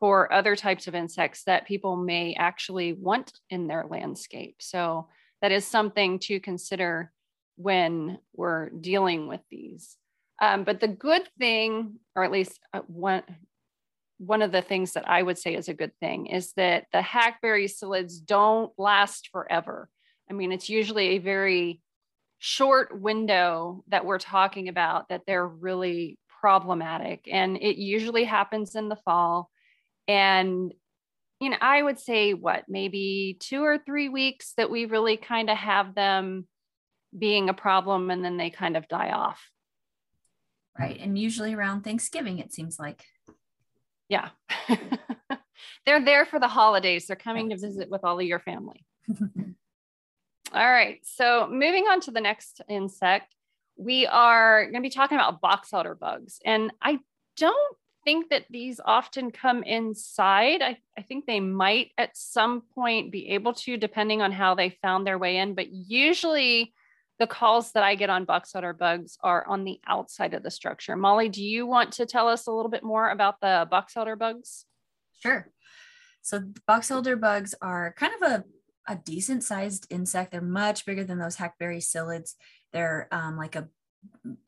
for 0.00 0.32
other 0.32 0.56
types 0.56 0.88
of 0.88 0.96
insects 0.96 1.44
that 1.44 1.66
people 1.66 1.94
may 1.94 2.34
actually 2.34 2.92
want 2.92 3.32
in 3.50 3.68
their 3.68 3.86
landscape 3.88 4.56
so 4.58 5.06
that 5.42 5.52
is 5.52 5.64
something 5.64 6.18
to 6.18 6.40
consider 6.40 7.12
when 7.56 8.18
we're 8.34 8.70
dealing 8.70 9.28
with 9.28 9.40
these. 9.50 9.96
Um, 10.40 10.64
but 10.64 10.80
the 10.80 10.88
good 10.88 11.28
thing, 11.38 11.96
or 12.16 12.24
at 12.24 12.32
least 12.32 12.58
uh, 12.72 12.80
one, 12.86 13.22
one 14.18 14.42
of 14.42 14.52
the 14.52 14.62
things 14.62 14.92
that 14.92 15.08
I 15.08 15.22
would 15.22 15.38
say 15.38 15.54
is 15.54 15.68
a 15.68 15.74
good 15.74 15.92
thing, 16.00 16.26
is 16.26 16.52
that 16.54 16.86
the 16.92 17.02
hackberry 17.02 17.66
psyllids 17.66 18.24
don't 18.24 18.72
last 18.78 19.28
forever. 19.32 19.88
I 20.30 20.32
mean, 20.32 20.52
it's 20.52 20.70
usually 20.70 21.08
a 21.08 21.18
very 21.18 21.80
short 22.38 22.98
window 22.98 23.84
that 23.88 24.06
we're 24.06 24.18
talking 24.18 24.68
about 24.68 25.10
that 25.10 25.22
they're 25.26 25.46
really 25.46 26.18
problematic. 26.40 27.28
And 27.30 27.58
it 27.58 27.76
usually 27.76 28.24
happens 28.24 28.74
in 28.74 28.88
the 28.88 28.96
fall. 28.96 29.50
And, 30.08 30.72
you 31.38 31.50
know, 31.50 31.58
I 31.60 31.82
would 31.82 31.98
say 31.98 32.32
what, 32.32 32.64
maybe 32.66 33.36
two 33.40 33.62
or 33.62 33.78
three 33.78 34.08
weeks 34.08 34.54
that 34.56 34.70
we 34.70 34.86
really 34.86 35.18
kind 35.18 35.50
of 35.50 35.58
have 35.58 35.94
them 35.94 36.46
being 37.16 37.48
a 37.48 37.54
problem 37.54 38.10
and 38.10 38.24
then 38.24 38.38
they 38.38 38.50
kind 38.50 38.76
of 38.76 38.88
die 38.88 39.10
off. 39.10 39.42
Right. 40.78 40.98
And 41.00 41.18
usually 41.18 41.54
around 41.54 41.82
Thanksgiving, 41.82 42.38
it 42.38 42.52
seems 42.52 42.78
like. 42.78 43.04
Yeah. 44.08 44.30
They're 45.86 46.04
there 46.04 46.24
for 46.24 46.38
the 46.38 46.48
holidays. 46.48 47.06
They're 47.06 47.16
coming 47.16 47.50
to 47.50 47.56
visit 47.56 47.90
with 47.90 48.04
all 48.04 48.18
of 48.18 48.26
your 48.26 48.40
family. 48.40 48.84
all 49.18 50.70
right. 50.70 51.00
So 51.02 51.48
moving 51.50 51.84
on 51.84 52.00
to 52.02 52.10
the 52.10 52.20
next 52.20 52.60
insect, 52.68 53.34
we 53.76 54.06
are 54.06 54.64
going 54.64 54.74
to 54.74 54.80
be 54.80 54.90
talking 54.90 55.16
about 55.16 55.40
box 55.40 55.72
elder 55.72 55.94
bugs. 55.94 56.38
And 56.44 56.72
I 56.82 56.98
don't 57.36 57.76
think 58.04 58.30
that 58.30 58.46
these 58.50 58.80
often 58.84 59.30
come 59.30 59.62
inside. 59.62 60.62
I, 60.62 60.78
I 60.96 61.02
think 61.02 61.26
they 61.26 61.40
might 61.40 61.90
at 61.98 62.16
some 62.16 62.62
point 62.74 63.12
be 63.12 63.30
able 63.30 63.54
to, 63.54 63.76
depending 63.76 64.22
on 64.22 64.32
how 64.32 64.54
they 64.54 64.70
found 64.82 65.06
their 65.06 65.18
way 65.18 65.38
in, 65.38 65.54
but 65.54 65.72
usually 65.72 66.72
the 67.20 67.26
calls 67.26 67.72
that 67.72 67.84
I 67.84 67.94
get 67.94 68.08
on 68.08 68.24
box 68.24 68.54
elder 68.54 68.72
bugs 68.72 69.18
are 69.22 69.46
on 69.46 69.64
the 69.64 69.78
outside 69.86 70.32
of 70.32 70.42
the 70.42 70.50
structure. 70.50 70.96
Molly, 70.96 71.28
do 71.28 71.44
you 71.44 71.66
want 71.66 71.92
to 71.92 72.06
tell 72.06 72.26
us 72.26 72.46
a 72.46 72.50
little 72.50 72.70
bit 72.70 72.82
more 72.82 73.10
about 73.10 73.40
the 73.42 73.68
box 73.70 73.94
elder 73.94 74.16
bugs? 74.16 74.64
Sure. 75.22 75.52
So 76.22 76.42
box 76.66 76.90
elder 76.90 77.16
bugs 77.16 77.54
are 77.60 77.94
kind 77.96 78.14
of 78.20 78.30
a, 78.30 78.44
a 78.88 78.96
decent 78.96 79.44
sized 79.44 79.86
insect. 79.90 80.32
They're 80.32 80.40
much 80.40 80.86
bigger 80.86 81.04
than 81.04 81.18
those 81.18 81.36
hackberry 81.36 81.78
psyllids. 81.78 82.36
They're 82.72 83.06
um, 83.12 83.36
like 83.36 83.54
a 83.54 83.68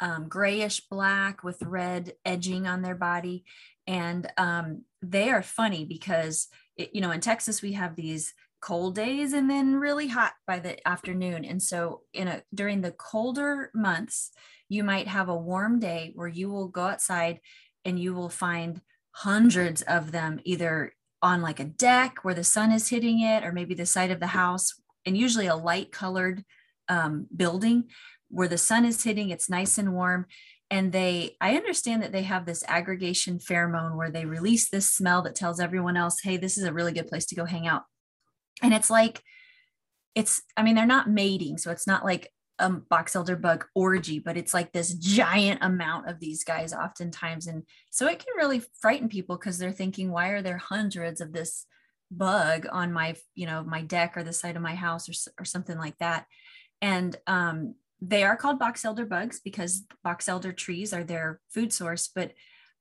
um, 0.00 0.28
grayish 0.28 0.80
black 0.88 1.44
with 1.44 1.62
red 1.62 2.14
edging 2.24 2.66
on 2.66 2.80
their 2.80 2.94
body. 2.94 3.44
And 3.86 4.32
um, 4.38 4.84
they 5.02 5.28
are 5.28 5.42
funny 5.42 5.84
because, 5.84 6.48
it, 6.76 6.94
you 6.94 7.02
know, 7.02 7.10
in 7.10 7.20
Texas, 7.20 7.60
we 7.60 7.72
have 7.72 7.96
these 7.96 8.32
cold 8.62 8.94
days 8.94 9.32
and 9.32 9.50
then 9.50 9.76
really 9.76 10.08
hot 10.08 10.32
by 10.46 10.58
the 10.58 10.86
afternoon. 10.88 11.44
And 11.44 11.62
so 11.62 12.02
in 12.14 12.28
a 12.28 12.42
during 12.54 12.80
the 12.80 12.92
colder 12.92 13.70
months, 13.74 14.30
you 14.68 14.84
might 14.84 15.08
have 15.08 15.28
a 15.28 15.36
warm 15.36 15.80
day 15.80 16.12
where 16.14 16.28
you 16.28 16.50
will 16.50 16.68
go 16.68 16.84
outside 16.84 17.40
and 17.84 17.98
you 17.98 18.14
will 18.14 18.30
find 18.30 18.80
hundreds 19.10 19.82
of 19.82 20.12
them 20.12 20.40
either 20.44 20.94
on 21.20 21.42
like 21.42 21.60
a 21.60 21.64
deck 21.64 22.18
where 22.22 22.34
the 22.34 22.44
sun 22.44 22.72
is 22.72 22.88
hitting 22.88 23.20
it 23.20 23.44
or 23.44 23.52
maybe 23.52 23.74
the 23.74 23.84
side 23.84 24.10
of 24.10 24.20
the 24.20 24.28
house 24.28 24.72
and 25.04 25.18
usually 25.18 25.46
a 25.46 25.54
light 25.54 25.92
colored 25.92 26.44
um, 26.88 27.26
building 27.34 27.84
where 28.28 28.48
the 28.48 28.58
sun 28.58 28.84
is 28.84 29.04
hitting 29.04 29.30
it's 29.30 29.50
nice 29.50 29.76
and 29.76 29.92
warm 29.92 30.26
and 30.70 30.90
they 30.90 31.36
i 31.40 31.54
understand 31.54 32.02
that 32.02 32.12
they 32.12 32.22
have 32.22 32.46
this 32.46 32.64
aggregation 32.66 33.38
pheromone 33.38 33.96
where 33.96 34.10
they 34.10 34.24
release 34.24 34.70
this 34.70 34.90
smell 34.90 35.22
that 35.22 35.34
tells 35.34 35.60
everyone 35.60 35.96
else 35.96 36.20
hey 36.22 36.36
this 36.36 36.56
is 36.56 36.64
a 36.64 36.72
really 36.72 36.92
good 36.92 37.06
place 37.06 37.26
to 37.26 37.34
go 37.34 37.44
hang 37.44 37.66
out 37.66 37.82
and 38.60 38.74
it's 38.74 38.90
like 38.90 39.22
it's 40.14 40.42
i 40.56 40.62
mean 40.62 40.74
they're 40.74 40.86
not 40.86 41.08
mating 41.08 41.56
so 41.56 41.70
it's 41.70 41.86
not 41.86 42.04
like 42.04 42.30
a 42.58 42.70
box 42.70 43.16
elder 43.16 43.36
bug 43.36 43.66
orgy, 43.74 44.18
but 44.18 44.36
it's 44.36 44.54
like 44.54 44.72
this 44.72 44.94
giant 44.94 45.58
amount 45.62 46.08
of 46.08 46.20
these 46.20 46.44
guys 46.44 46.72
oftentimes. 46.72 47.46
And 47.46 47.64
so 47.90 48.06
it 48.06 48.20
can 48.20 48.36
really 48.36 48.62
frighten 48.80 49.08
people 49.08 49.36
because 49.36 49.58
they're 49.58 49.72
thinking, 49.72 50.10
why 50.10 50.28
are 50.28 50.42
there 50.42 50.58
hundreds 50.58 51.20
of 51.20 51.32
this 51.32 51.66
bug 52.10 52.66
on 52.70 52.92
my, 52.92 53.16
you 53.34 53.46
know, 53.46 53.64
my 53.64 53.82
deck 53.82 54.16
or 54.16 54.22
the 54.22 54.32
side 54.32 54.54
of 54.54 54.62
my 54.62 54.74
house 54.74 55.08
or, 55.08 55.42
or 55.42 55.44
something 55.44 55.76
like 55.76 55.98
that. 55.98 56.26
And 56.80 57.16
um, 57.26 57.74
they 58.00 58.22
are 58.22 58.36
called 58.36 58.58
box 58.58 58.84
elder 58.84 59.06
bugs 59.06 59.40
because 59.42 59.84
box 60.04 60.28
elder 60.28 60.52
trees 60.52 60.92
are 60.92 61.04
their 61.04 61.40
food 61.48 61.72
source. 61.72 62.08
But 62.14 62.32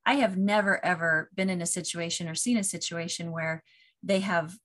I 0.06 0.16
have 0.16 0.38
never, 0.38 0.84
ever 0.86 1.30
been 1.36 1.50
in 1.50 1.62
a 1.62 1.68
situation 1.68 2.28
or 2.28 2.36
seen 2.36 2.58
a 2.58 2.64
situation 2.64 3.32
where 3.32 3.64
they 4.04 4.20
have 4.20 4.56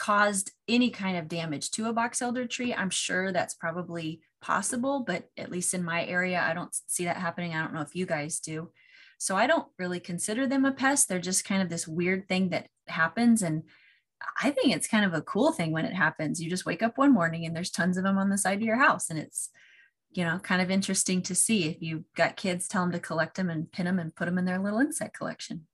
caused 0.00 0.50
any 0.66 0.88
kind 0.88 1.18
of 1.18 1.28
damage 1.28 1.70
to 1.72 1.86
a 1.86 1.92
box 1.92 2.22
elder 2.22 2.46
tree, 2.46 2.72
I'm 2.72 2.88
sure 2.88 3.32
that's 3.32 3.52
probably 3.52 4.22
possible, 4.40 5.04
but 5.06 5.24
at 5.36 5.50
least 5.50 5.74
in 5.74 5.84
my 5.84 6.06
area, 6.06 6.40
I 6.40 6.54
don't 6.54 6.74
see 6.86 7.04
that 7.04 7.18
happening. 7.18 7.52
I 7.52 7.60
don't 7.60 7.74
know 7.74 7.82
if 7.82 7.94
you 7.94 8.06
guys 8.06 8.40
do. 8.40 8.70
So 9.18 9.36
I 9.36 9.46
don't 9.46 9.68
really 9.78 10.00
consider 10.00 10.46
them 10.46 10.64
a 10.64 10.72
pest. 10.72 11.06
They're 11.06 11.18
just 11.18 11.44
kind 11.44 11.60
of 11.60 11.68
this 11.68 11.86
weird 11.86 12.28
thing 12.28 12.48
that 12.48 12.68
happens. 12.88 13.42
And 13.42 13.64
I 14.42 14.52
think 14.52 14.74
it's 14.74 14.88
kind 14.88 15.04
of 15.04 15.12
a 15.12 15.20
cool 15.20 15.52
thing 15.52 15.70
when 15.70 15.84
it 15.84 15.92
happens. 15.92 16.40
You 16.40 16.48
just 16.48 16.64
wake 16.64 16.82
up 16.82 16.96
one 16.96 17.12
morning 17.12 17.44
and 17.44 17.54
there's 17.54 17.70
tons 17.70 17.98
of 17.98 18.04
them 18.04 18.16
on 18.16 18.30
the 18.30 18.38
side 18.38 18.56
of 18.56 18.64
your 18.64 18.78
house. 18.78 19.10
And 19.10 19.18
it's, 19.18 19.50
you 20.12 20.24
know, 20.24 20.38
kind 20.38 20.62
of 20.62 20.70
interesting 20.70 21.20
to 21.24 21.34
see. 21.34 21.68
If 21.68 21.82
you've 21.82 22.10
got 22.16 22.38
kids, 22.38 22.66
tell 22.66 22.84
them 22.84 22.92
to 22.92 23.00
collect 23.00 23.36
them 23.36 23.50
and 23.50 23.70
pin 23.70 23.84
them 23.84 23.98
and 23.98 24.16
put 24.16 24.24
them 24.24 24.38
in 24.38 24.46
their 24.46 24.58
little 24.58 24.80
insect 24.80 25.14
collection. 25.14 25.66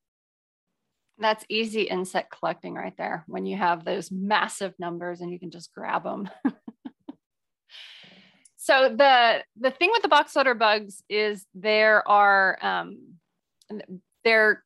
That's 1.19 1.45
easy 1.49 1.83
insect 1.83 2.35
collecting 2.39 2.75
right 2.75 2.97
there 2.99 3.25
when 3.27 3.47
you 3.47 3.57
have 3.57 3.85
those 3.85 4.11
massive 4.11 4.75
numbers 4.79 5.21
and 5.21 5.33
you 5.33 5.39
can 5.39 5.51
just 5.51 5.73
grab 5.73 6.05
them. 6.05 6.29
so 8.57 8.95
the 8.95 9.43
the 9.59 9.71
thing 9.71 9.91
with 9.93 10.03
the 10.03 10.09
box 10.09 10.37
elder 10.37 10.55
bugs 10.55 11.03
is 11.09 11.47
there 11.55 12.07
are 12.07 12.59
um, 12.61 13.15
they're 14.25 14.63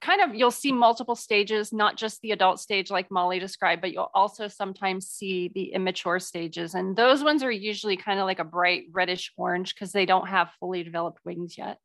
kind 0.00 0.20
of 0.20 0.34
you'll 0.34 0.50
see 0.50 0.72
multiple 0.72 1.16
stages 1.16 1.72
not 1.72 1.96
just 1.96 2.20
the 2.20 2.30
adult 2.30 2.60
stage 2.60 2.88
like 2.88 3.10
molly 3.10 3.40
described 3.40 3.80
but 3.80 3.92
you'll 3.92 4.10
also 4.14 4.46
sometimes 4.46 5.08
see 5.08 5.50
the 5.54 5.72
immature 5.72 6.20
stages. 6.20 6.74
And 6.74 6.94
those 6.96 7.24
ones 7.24 7.42
are 7.42 7.50
usually 7.50 7.96
kind 7.96 8.20
of 8.20 8.26
like 8.26 8.40
a 8.40 8.44
bright 8.44 8.84
reddish 8.92 9.32
orange 9.38 9.74
because 9.74 9.92
they 9.92 10.04
don't 10.04 10.28
have 10.28 10.50
fully 10.60 10.82
developed 10.82 11.20
wings 11.24 11.56
yet. 11.56 11.78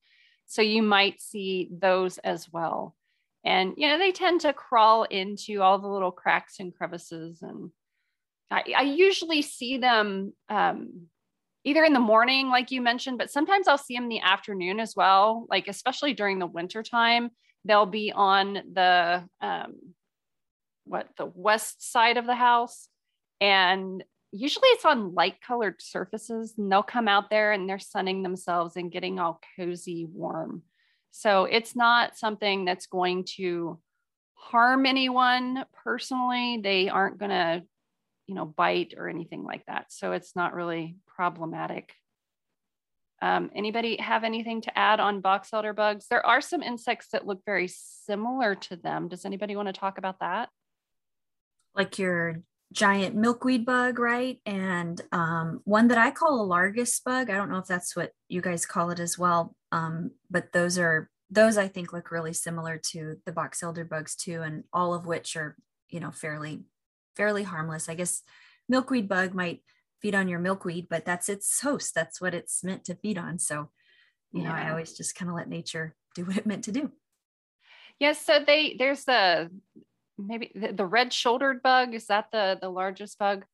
So 0.45 0.61
you 0.61 0.83
might 0.83 1.21
see 1.21 1.69
those 1.71 2.17
as 2.17 2.51
well 2.51 2.95
and 3.43 3.73
you 3.77 3.87
know 3.87 3.97
they 3.97 4.11
tend 4.11 4.41
to 4.41 4.53
crawl 4.53 5.03
into 5.03 5.61
all 5.61 5.79
the 5.79 5.87
little 5.87 6.11
cracks 6.11 6.59
and 6.59 6.75
crevices 6.75 7.41
and 7.41 7.71
i, 8.51 8.63
I 8.77 8.81
usually 8.83 9.41
see 9.41 9.77
them 9.77 10.33
um, 10.49 11.07
either 11.63 11.83
in 11.83 11.93
the 11.93 11.99
morning 11.99 12.49
like 12.49 12.71
you 12.71 12.81
mentioned 12.81 13.17
but 13.17 13.31
sometimes 13.31 13.67
i'll 13.67 13.77
see 13.77 13.95
them 13.95 14.03
in 14.03 14.09
the 14.09 14.21
afternoon 14.21 14.79
as 14.79 14.95
well 14.95 15.45
like 15.49 15.67
especially 15.67 16.13
during 16.13 16.39
the 16.39 16.47
winter 16.47 16.83
time 16.83 17.29
they'll 17.65 17.85
be 17.85 18.11
on 18.13 18.53
the 18.73 19.23
um, 19.41 19.75
what 20.85 21.07
the 21.17 21.25
west 21.33 21.91
side 21.91 22.17
of 22.17 22.25
the 22.25 22.35
house 22.35 22.87
and 23.39 24.03
usually 24.31 24.67
it's 24.69 24.85
on 24.85 25.13
light 25.13 25.35
colored 25.45 25.75
surfaces 25.79 26.55
and 26.57 26.71
they'll 26.71 26.83
come 26.83 27.07
out 27.07 27.29
there 27.29 27.51
and 27.51 27.69
they're 27.69 27.79
sunning 27.79 28.23
themselves 28.23 28.75
and 28.75 28.91
getting 28.91 29.19
all 29.19 29.39
cozy 29.55 30.07
warm 30.11 30.63
so 31.15 31.45
it's 31.45 31.75
not 31.75 32.17
something 32.17 32.65
that's 32.65 32.87
going 32.87 33.25
to 33.35 33.79
harm 34.33 34.87
anyone 34.87 35.63
personally. 35.83 36.59
They 36.61 36.89
aren't 36.89 37.19
going 37.19 37.29
to, 37.29 37.63
you 38.25 38.33
know, 38.33 38.45
bite 38.45 38.95
or 38.97 39.07
anything 39.07 39.43
like 39.43 39.63
that. 39.67 39.93
So 39.93 40.13
it's 40.13 40.35
not 40.35 40.55
really 40.55 40.97
problematic. 41.05 41.93
Um, 43.21 43.51
anybody 43.55 43.97
have 43.97 44.23
anything 44.23 44.61
to 44.61 44.75
add 44.75 44.99
on 44.99 45.21
box 45.21 45.53
elder 45.53 45.71
bugs? 45.71 46.07
There 46.09 46.25
are 46.25 46.41
some 46.41 46.63
insects 46.63 47.09
that 47.11 47.27
look 47.27 47.45
very 47.45 47.67
similar 47.67 48.55
to 48.55 48.75
them. 48.75 49.07
Does 49.07 49.23
anybody 49.23 49.55
want 49.55 49.67
to 49.67 49.73
talk 49.73 49.99
about 49.99 50.19
that? 50.19 50.49
Like 51.75 51.99
your 51.99 52.41
giant 52.73 53.15
milkweed 53.15 53.65
bug, 53.65 53.99
right? 53.99 54.39
And 54.45 54.99
um, 55.11 55.61
one 55.63 55.87
that 55.89 55.97
I 55.97 56.11
call 56.11 56.43
a 56.43 56.47
largus 56.47 57.01
bug. 57.03 57.29
I 57.29 57.35
don't 57.35 57.49
know 57.49 57.59
if 57.59 57.67
that's 57.67 57.95
what 57.95 58.11
you 58.27 58.41
guys 58.41 58.65
call 58.65 58.89
it 58.89 58.99
as 58.99 59.17
well. 59.17 59.55
Um, 59.71 60.11
but 60.29 60.51
those 60.51 60.77
are 60.77 61.09
those 61.29 61.57
I 61.57 61.67
think 61.67 61.93
look 61.93 62.11
really 62.11 62.33
similar 62.33 62.79
to 62.91 63.17
the 63.25 63.31
box 63.31 63.63
elder 63.63 63.85
bugs 63.85 64.15
too, 64.15 64.41
and 64.41 64.63
all 64.73 64.93
of 64.93 65.05
which 65.05 65.35
are 65.35 65.55
you 65.89 65.99
know 65.99 66.11
fairly 66.11 66.63
fairly 67.15 67.43
harmless. 67.43 67.87
I 67.87 67.95
guess 67.95 68.21
milkweed 68.67 69.07
bug 69.07 69.33
might 69.33 69.61
feed 70.01 70.15
on 70.15 70.27
your 70.27 70.39
milkweed, 70.39 70.87
but 70.89 71.05
that's 71.05 71.29
its 71.29 71.61
host. 71.61 71.95
That's 71.95 72.19
what 72.19 72.33
it's 72.33 72.63
meant 72.63 72.83
to 72.85 72.95
feed 72.95 73.17
on. 73.17 73.39
So, 73.39 73.69
you 74.31 74.41
yeah. 74.41 74.49
know, 74.49 74.55
I 74.55 74.69
always 74.71 74.93
just 74.93 75.15
kind 75.15 75.29
of 75.29 75.35
let 75.35 75.47
nature 75.47 75.95
do 76.15 76.25
what 76.25 76.37
it 76.37 76.45
meant 76.45 76.65
to 76.65 76.71
do. 76.71 76.91
Yes. 77.99 78.25
So 78.25 78.39
they 78.45 78.75
there's 78.77 79.05
the 79.05 79.49
maybe 80.17 80.51
the, 80.55 80.73
the 80.73 80.85
red 80.85 81.11
shouldered 81.13 81.61
bug 81.61 81.93
is 81.93 82.07
that 82.07 82.27
the 82.31 82.57
the 82.61 82.71
largus 82.71 83.17
bug? 83.17 83.45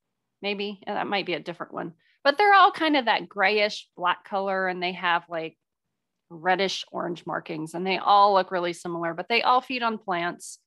Maybe 0.41 0.81
that 0.85 1.07
might 1.07 1.25
be 1.25 1.33
a 1.33 1.39
different 1.39 1.73
one. 1.73 1.93
But 2.23 2.37
they're 2.37 2.53
all 2.53 2.71
kind 2.71 2.97
of 2.97 3.05
that 3.05 3.29
grayish 3.29 3.87
black 3.95 4.23
color 4.23 4.67
and 4.67 4.81
they 4.81 4.93
have 4.93 5.23
like 5.29 5.57
reddish 6.29 6.85
orange 6.91 7.25
markings 7.25 7.73
and 7.73 7.85
they 7.85 7.97
all 7.97 8.35
look 8.35 8.51
really 8.51 8.73
similar 8.73 9.15
but 9.15 9.27
they 9.27 9.41
all 9.41 9.61
feed 9.61 9.81
on 9.81 9.97
plants 9.97 10.59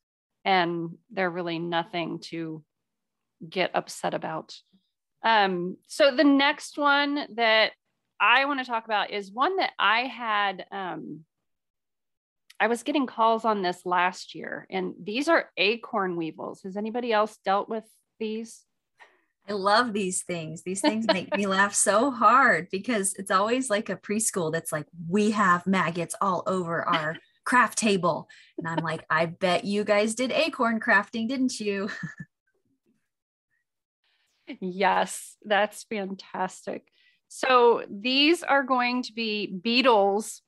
and 0.45 0.91
they're 1.13 1.31
really 1.31 1.61
nothing 1.61 2.19
to 2.19 2.65
get 3.49 3.71
upset 3.75 4.13
about. 4.13 4.55
Um, 5.23 5.77
so 5.87 6.15
the 6.15 6.25
next 6.25 6.79
one 6.79 7.27
that 7.35 7.73
i 8.21 8.45
want 8.45 8.61
to 8.61 8.67
talk 8.67 8.85
about 8.85 9.11
is 9.11 9.33
one 9.33 9.57
that 9.57 9.73
i 9.79 10.03
had 10.03 10.65
um, 10.71 11.25
I 12.63 12.69
was 12.69 12.85
getting 12.85 13.07
calls 13.07 13.45
on 13.45 13.63
this 13.63 13.85
last 13.85 14.37
year, 14.37 14.69
and 14.71 14.95
these 15.03 15.27
are 15.27 15.51
acorn 15.57 16.15
weevils. 16.15 16.63
Has 16.63 16.77
anybody 16.77 17.13
else 17.13 17.37
dealt 17.45 17.69
with 17.69 17.83
these? 18.21 18.61
I 19.49 19.55
love 19.55 19.93
these 19.93 20.23
things. 20.23 20.63
These 20.63 20.81
things 20.81 21.05
make 21.09 21.37
me 21.37 21.47
laugh 21.49 21.75
so 21.75 22.13
hard 22.13 22.69
because 22.71 23.15
it's 23.15 23.33
always 23.33 23.69
like 23.69 23.89
a 23.89 23.97
preschool 23.97 24.53
that's 24.53 24.71
like, 24.71 24.87
we 25.09 25.33
have 25.33 25.67
maggots 25.67 26.15
all 26.21 26.45
over 26.47 26.89
our 26.89 27.17
craft 27.45 27.79
table. 27.79 28.29
And 28.57 28.69
I'm 28.69 28.85
like, 28.85 29.05
I 29.11 29.27
bet 29.27 29.65
you 29.65 29.83
guys 29.83 30.15
did 30.15 30.31
acorn 30.31 30.79
crafting, 30.79 31.27
didn't 31.27 31.59
you? 31.59 31.91
yes, 34.61 35.37
that's 35.45 35.83
fantastic. 35.83 36.87
So 37.27 37.83
these 37.91 38.45
are 38.45 38.63
going 38.63 39.03
to 39.03 39.13
be 39.13 39.49
beetles 39.49 40.43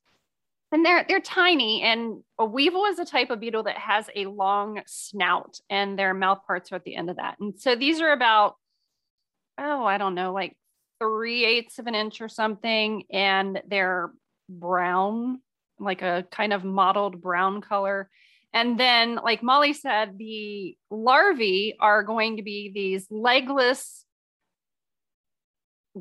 and 0.75 0.85
they're 0.85 1.05
they're 1.09 1.21
tiny 1.21 1.83
and 1.83 2.21
a 2.37 2.45
weevil 2.45 2.85
is 2.87 2.99
a 2.99 3.05
type 3.05 3.31
of 3.31 3.39
beetle 3.39 3.63
that 3.63 3.79
has 3.79 4.11
a 4.17 4.27
long 4.27 4.83
snout 4.87 5.61
and 5.71 5.97
their 5.97 6.13
mouth 6.13 6.41
parts 6.49 6.73
are 6.73 6.75
at 6.75 6.85
the 6.85 6.97
end 6.97 7.09
of 7.09 7.17
that. 7.17 7.37
And 7.39 7.59
so 7.59 7.77
these 7.77 8.01
are 8.01 8.11
about 8.11 8.57
oh 9.57 9.85
i 9.85 9.99
don't 9.99 10.17
know 10.17 10.33
like 10.33 10.57
three 11.01 11.45
eighths 11.45 11.79
of 11.79 11.87
an 11.87 11.95
inch 11.95 12.21
or 12.21 12.29
something 12.29 13.05
and 13.13 13.63
they're 13.69 14.11
brown 14.49 15.41
like 15.79 16.03
a 16.03 16.27
kind 16.33 16.53
of 16.53 16.65
mottled 16.65 17.23
brown 17.23 17.61
color. 17.61 18.11
And 18.53 18.79
then 18.79 19.21
like 19.23 19.45
molly 19.45 19.75
said 19.75 20.19
the 20.19 20.77
larvae 20.91 21.77
are 21.79 22.03
going 22.03 22.39
to 22.39 22.43
be 22.43 22.73
these 22.75 23.07
legless 23.11 24.05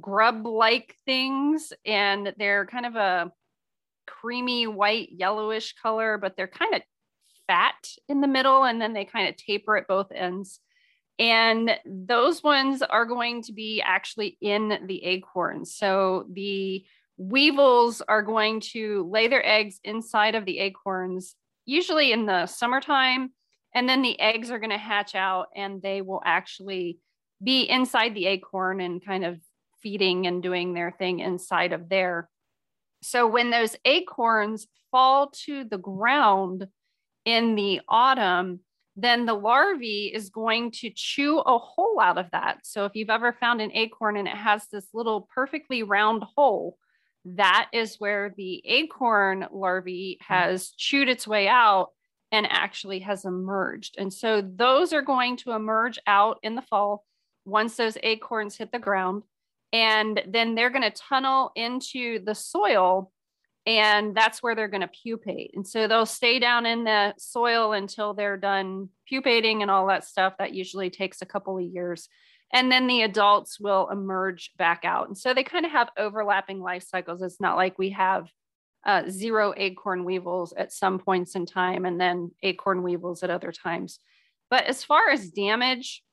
grub 0.02 0.48
like 0.48 0.96
things 1.06 1.72
and 1.86 2.34
they're 2.40 2.66
kind 2.66 2.88
of 2.88 2.96
a 2.96 3.32
creamy 4.06 4.68
white 4.68 5.10
yellowish 5.12 5.76
color, 5.82 6.18
but 6.18 6.36
they're 6.36 6.48
kind 6.48 6.76
of 6.76 6.82
fat 7.48 7.88
in 8.08 8.22
the 8.22 8.28
middle 8.28 8.64
and 8.64 8.82
then 8.82 8.94
they 8.94 9.06
kind 9.06 9.28
of 9.28 9.38
taper 9.38 9.78
at 9.78 9.88
both 9.88 10.12
ends. 10.12 10.60
And 11.20 11.78
those 11.86 12.42
ones 12.42 12.82
are 12.82 13.06
going 13.06 13.44
to 13.44 13.54
be 13.54 13.82
actually 13.82 14.38
in 14.42 14.80
the 14.88 15.04
acorns. 15.04 15.76
So 15.76 16.26
the 16.32 16.84
weevils 17.18 18.02
are 18.02 18.24
going 18.24 18.62
to 18.62 19.08
lay 19.12 19.28
their 19.28 19.46
eggs 19.46 19.80
inside 19.84 20.36
of 20.36 20.46
the 20.46 20.60
acorns, 20.60 21.36
usually 21.66 22.12
in 22.12 22.26
the 22.26 22.48
summertime. 22.48 23.32
And 23.76 23.88
then 23.88 24.02
the 24.02 24.20
eggs 24.20 24.52
are 24.52 24.60
going 24.60 24.72
to 24.72 24.78
hatch 24.78 25.16
out 25.16 25.48
and 25.56 25.82
they 25.82 26.02
will 26.02 26.22
actually 26.26 27.00
be 27.44 27.64
inside 27.64 28.16
the 28.16 28.28
acorn 28.28 28.80
and 28.80 29.04
kind 29.04 29.26
of 29.26 29.40
feeding 29.82 30.28
and 30.28 30.42
doing 30.42 30.74
their 30.74 30.92
thing 30.92 31.20
inside 31.20 31.74
of 31.74 31.90
there. 31.90 32.30
So 33.04 33.28
when 33.28 33.52
those 33.52 33.76
acorns 33.86 34.68
fall 34.92 35.32
to 35.46 35.64
the 35.64 35.78
ground 35.78 36.68
in 37.26 37.56
the 37.56 37.82
autumn, 37.88 38.62
then 38.96 39.26
the 39.26 39.34
larvae 39.34 40.12
is 40.14 40.30
going 40.30 40.72
to 40.72 40.92
chew 40.92 41.40
a 41.40 41.58
hole 41.58 42.00
out 42.00 42.18
of 42.18 42.30
that. 42.32 42.60
So 42.64 42.86
if 42.86 42.96
you've 42.96 43.10
ever 43.10 43.34
found 43.34 43.60
an 43.60 43.72
acorn 43.74 44.18
and 44.18 44.28
it 44.28 44.36
has 44.36 44.68
this 44.68 44.88
little 44.94 45.28
perfectly 45.34 45.84
round 45.84 46.24
hole, 46.36 46.78
that 47.26 47.70
is 47.74 47.96
where 48.00 48.34
the 48.36 48.62
acorn 48.66 49.48
larvae 49.52 50.18
has 50.22 50.72
chewed 50.72 51.10
its 51.10 51.28
way 51.28 51.48
out 51.48 51.90
and 52.32 52.48
actually 52.50 53.00
has 53.00 53.26
emerged. 53.26 53.96
And 53.98 54.14
so 54.14 54.42
those 54.42 54.94
are 54.94 55.02
going 55.02 55.38
to 55.38 55.54
emerge 55.54 56.00
out 56.06 56.40
in 56.44 56.56
the 56.56 56.62
fall 56.62 57.06
once 57.46 57.78
those 57.78 57.98
acorns 58.04 58.58
hit 58.58 58.72
the 58.72 58.80
ground. 58.80 59.24
And 59.74 60.22
then 60.28 60.56
they're 60.56 60.70
going 60.70 60.84
to 60.84 60.92
tunnel 60.92 61.52
into 61.56 62.24
the 62.24 62.36
soil 62.36 63.12
and 63.66 64.16
that's 64.16 64.44
where 64.44 64.56
they're 64.56 64.68
going 64.68 64.82
to 64.82 64.88
pupate. 64.88 65.52
And 65.56 65.66
so 65.66 65.88
they'll 65.88 66.06
stay 66.06 66.40
down 66.40 66.66
in 66.66 66.84
the 66.84 67.14
soil 67.18 67.72
until 67.72 68.14
they're 68.14 68.38
done 68.38 68.90
pupating 69.10 69.62
and 69.62 69.72
all 69.72 69.88
that 69.88 70.04
stuff. 70.04 70.34
That 70.38 70.54
usually 70.54 70.90
takes 70.90 71.22
a 71.22 71.26
couple 71.26 71.58
of 71.58 71.64
years. 71.64 72.10
And 72.52 72.72
then 72.72 72.88
the 72.88 73.02
adults 73.04 73.60
will 73.60 73.90
emerge 73.90 74.52
back 74.58 74.82
out. 74.84 75.08
And 75.08 75.18
so 75.18 75.34
they 75.34 75.44
kind 75.44 75.66
of 75.66 75.72
have 75.72 75.90
overlapping 75.98 76.62
life 76.62 76.86
cycles. 76.88 77.22
It's 77.22 77.40
not 77.40 77.56
like 77.56 77.80
we 77.80 77.92
have 77.92 78.28
uh, 78.86 79.04
zero 79.10 79.54
acorn 79.56 80.04
weevils 80.04 80.54
at 80.58 80.74
some 80.74 81.00
points 81.00 81.36
in 81.36 81.46
time 81.46 81.86
and 81.86 82.00
then 82.00 82.32
acorn 82.44 82.84
weevils 82.84 83.24
at 83.24 83.30
other 83.30 83.54
times. 83.54 84.00
But 84.50 84.66
as 84.66 84.84
far 84.84 85.10
as 85.10 85.32
damage, 85.32 86.04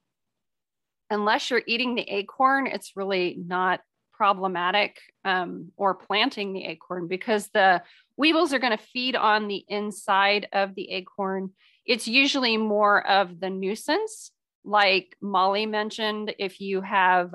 unless 1.11 1.51
you're 1.51 1.63
eating 1.67 1.95
the 1.95 2.09
acorn, 2.09 2.67
it's 2.67 2.97
really 2.97 3.37
not 3.45 3.81
problematic 4.13 4.99
um, 5.25 5.73
or 5.77 5.95
planting 5.95 6.53
the 6.53 6.65
acorn 6.67 7.09
because 7.09 7.49
the 7.55 7.83
weevils 8.17 8.53
are 8.53 8.59
going 8.59 8.77
to 8.77 8.85
feed 8.93 9.17
on 9.17 9.49
the 9.49 9.65
inside 9.69 10.47
of 10.53 10.75
the 10.75 10.91
acorn. 10.91 11.51
It's 11.87 12.07
usually 12.07 12.57
more 12.57 13.07
of 13.07 13.41
the 13.41 13.51
nuisance, 13.51 14.31
like 14.65 15.17
Molly 15.21 15.67
mentioned, 15.67 16.35
if 16.39 16.61
you 16.61 16.83
have 16.83 17.35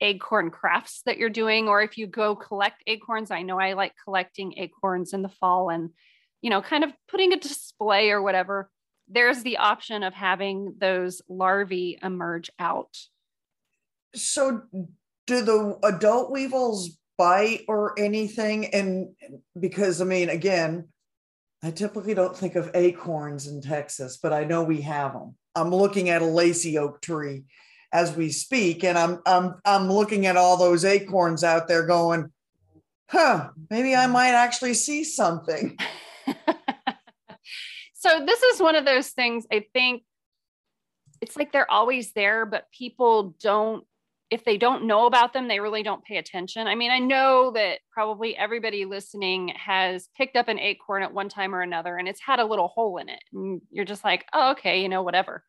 acorn 0.00 0.50
crafts 0.50 1.02
that 1.06 1.16
you're 1.16 1.30
doing, 1.30 1.68
or 1.68 1.80
if 1.80 1.96
you 1.96 2.06
go 2.06 2.34
collect 2.34 2.82
acorns. 2.86 3.30
I 3.30 3.42
know 3.42 3.58
I 3.58 3.74
like 3.74 3.92
collecting 4.04 4.58
acorns 4.58 5.12
in 5.12 5.22
the 5.22 5.28
fall 5.28 5.70
and, 5.70 5.90
you 6.42 6.50
know, 6.50 6.60
kind 6.60 6.84
of 6.84 6.92
putting 7.08 7.32
a 7.32 7.38
display 7.38 8.10
or 8.10 8.20
whatever. 8.20 8.68
There's 9.08 9.42
the 9.42 9.58
option 9.58 10.02
of 10.02 10.14
having 10.14 10.74
those 10.78 11.22
larvae 11.28 11.98
emerge 12.02 12.50
out. 12.58 12.96
So, 14.14 14.62
do 15.26 15.42
the 15.42 15.78
adult 15.82 16.30
weevils 16.30 16.98
bite 17.18 17.64
or 17.68 17.98
anything? 17.98 18.66
And 18.74 19.14
because 19.58 20.00
I 20.00 20.04
mean, 20.04 20.28
again, 20.28 20.88
I 21.62 21.70
typically 21.70 22.14
don't 22.14 22.36
think 22.36 22.56
of 22.56 22.70
acorns 22.74 23.46
in 23.46 23.62
Texas, 23.62 24.18
but 24.22 24.32
I 24.32 24.44
know 24.44 24.62
we 24.62 24.82
have 24.82 25.14
them. 25.14 25.34
I'm 25.54 25.70
looking 25.74 26.10
at 26.10 26.22
a 26.22 26.26
lacy 26.26 26.78
oak 26.78 27.00
tree 27.00 27.44
as 27.92 28.14
we 28.14 28.30
speak, 28.30 28.84
and 28.84 28.98
I'm 28.98 29.20
I'm 29.24 29.54
I'm 29.64 29.90
looking 29.90 30.26
at 30.26 30.36
all 30.36 30.56
those 30.56 30.84
acorns 30.84 31.42
out 31.42 31.68
there 31.68 31.86
going, 31.86 32.30
huh, 33.08 33.50
maybe 33.70 33.94
I 33.94 34.06
might 34.06 34.32
actually 34.32 34.74
see 34.74 35.04
something. 35.04 35.78
so 38.04 38.24
this 38.24 38.42
is 38.42 38.60
one 38.60 38.76
of 38.76 38.84
those 38.84 39.08
things 39.08 39.46
I 39.50 39.64
think 39.72 40.02
it's 41.22 41.36
like 41.36 41.52
they're 41.52 41.70
always 41.70 42.12
there, 42.12 42.44
but 42.44 42.66
people 42.76 43.34
don't 43.40 43.84
if 44.30 44.44
they 44.44 44.56
don't 44.56 44.86
know 44.86 45.06
about 45.06 45.32
them, 45.32 45.48
they 45.48 45.60
really 45.60 45.82
don't 45.82 46.02
pay 46.02 46.16
attention. 46.16 46.66
I 46.66 46.74
mean, 46.74 46.90
I 46.90 46.98
know 46.98 47.52
that 47.52 47.78
probably 47.92 48.36
everybody 48.36 48.84
listening 48.84 49.48
has 49.48 50.08
picked 50.16 50.36
up 50.36 50.48
an 50.48 50.58
acorn 50.58 51.02
at 51.02 51.12
one 51.14 51.28
time 51.28 51.54
or 51.54 51.60
another 51.60 51.96
and 51.96 52.08
it's 52.08 52.20
had 52.20 52.40
a 52.40 52.44
little 52.44 52.68
hole 52.68 52.98
in 52.98 53.08
it. 53.08 53.22
And 53.32 53.62
you're 53.70 53.84
just 53.84 54.02
like, 54.02 54.26
oh, 54.32 54.52
okay, 54.52 54.82
you 54.82 54.88
know, 54.88 55.02
whatever. 55.02 55.44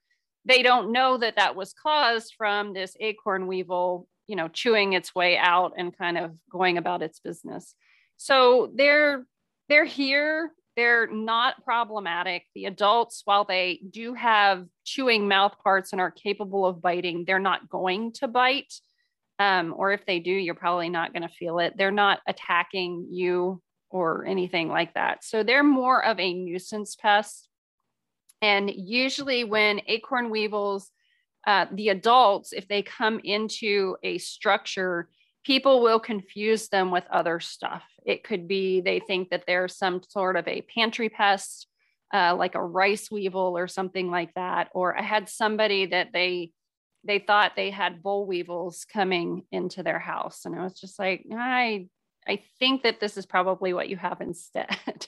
They 0.46 0.62
don't 0.62 0.92
know 0.92 1.18
that 1.18 1.38
that 1.38 1.56
was 1.56 1.74
caused 1.74 2.36
from 2.38 2.74
this 2.74 2.96
acorn 3.00 3.48
weevil, 3.48 4.08
you 4.28 4.36
know, 4.36 4.48
chewing 4.50 4.94
its 4.94 5.16
way 5.16 5.38
out 5.38 5.74
and 5.78 5.98
kind 5.98 6.18
of 6.18 6.32
going 6.52 6.78
about 6.78 7.02
its 7.02 7.20
business. 7.20 7.76
So 8.18 8.72
they're 8.76 9.26
they're 9.68 9.86
here 9.86 10.52
they're 10.76 11.08
not 11.08 11.64
problematic. 11.64 12.44
The 12.54 12.66
adults, 12.66 13.22
while 13.26 13.46
they 13.46 13.80
do 13.90 14.14
have 14.14 14.66
chewing 14.84 15.28
mouth 15.28 15.56
parts 15.64 15.92
and 15.92 16.02
are 16.02 16.12
capable 16.12 16.66
of 16.66 16.82
biting, 16.82 17.26
they're 17.26 17.40
not 17.40 17.70
going 17.70 18.12
to 18.14 18.28
bite. 18.28 18.74
Um, 19.40 19.74
or 19.76 19.92
if 19.92 20.06
they 20.06 20.20
do, 20.20 20.32
you're 20.32 20.56
probably 20.56 20.90
not 20.90 21.14
going 21.14 21.24
to 21.24 21.30
feel 21.30 21.60
it. 21.60 21.76
They're 21.78 21.92
not 21.92 22.20
attacking 22.28 23.08
you 23.12 23.62
or 23.90 24.26
anything 24.26 24.70
like 24.70 24.94
that. 24.94 25.24
So 25.24 25.44
they're 25.44 25.64
more 25.64 26.04
of 26.04 26.20
a 26.20 26.34
nuisance 26.34 26.96
pest. 26.96 27.48
And 28.42 28.70
usually, 28.70 29.44
when 29.44 29.82
acorn 29.88 30.30
weevils, 30.30 30.92
uh, 31.48 31.66
the 31.72 31.90
adults, 31.90 32.54
if 32.54 32.68
they 32.68 32.82
come 32.82 33.22
into 33.24 33.98
a 34.04 34.18
structure, 34.18 35.10
people 35.46 35.82
will 35.82 36.00
confuse 36.00 36.70
them 36.70 36.92
with 36.92 37.06
other 37.12 37.40
stuff. 37.40 37.84
It 38.06 38.24
could 38.24 38.48
be 38.48 38.82
they 38.82 39.00
think 39.00 39.30
that 39.30 39.44
there's 39.48 39.76
some 39.76 40.02
sort 40.08 40.36
of 40.36 40.48
a 40.48 40.62
pantry 40.62 41.10
pest, 41.10 41.68
uh, 42.14 42.36
like 42.36 42.56
a 42.56 42.64
rice 42.64 43.10
weevil 43.10 43.58
or 43.58 43.68
something 43.68 44.12
like 44.12 44.34
that. 44.36 44.70
Or 44.74 44.98
I 44.98 45.02
had 45.02 45.30
somebody 45.30 45.88
that 45.88 46.14
they 46.14 46.52
they 47.04 47.20
thought 47.20 47.56
they 47.56 47.70
had 47.70 48.02
boll 48.02 48.26
weevils 48.26 48.86
coming 48.92 49.44
into 49.52 49.84
their 49.84 50.00
house, 50.00 50.46
and 50.46 50.56
I 50.56 50.64
was 50.64 50.80
just 50.80 50.98
like, 51.00 51.26
I 51.32 51.88
I 52.28 52.44
think 52.60 52.84
that 52.84 53.00
this 53.00 53.18
is 53.18 53.26
probably 53.26 53.74
what 53.74 53.90
you 53.90 53.98
have 53.98 54.22
instead. 54.22 54.78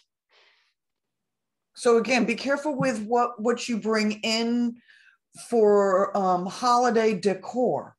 So 1.79 1.97
again, 1.97 2.25
be 2.25 2.33
careful 2.33 2.73
with 2.73 3.03
what 3.05 3.39
what 3.39 3.69
you 3.69 3.77
bring 3.77 4.13
in 4.23 4.77
for 5.47 6.17
um, 6.17 6.47
holiday 6.47 7.13
decor 7.13 7.95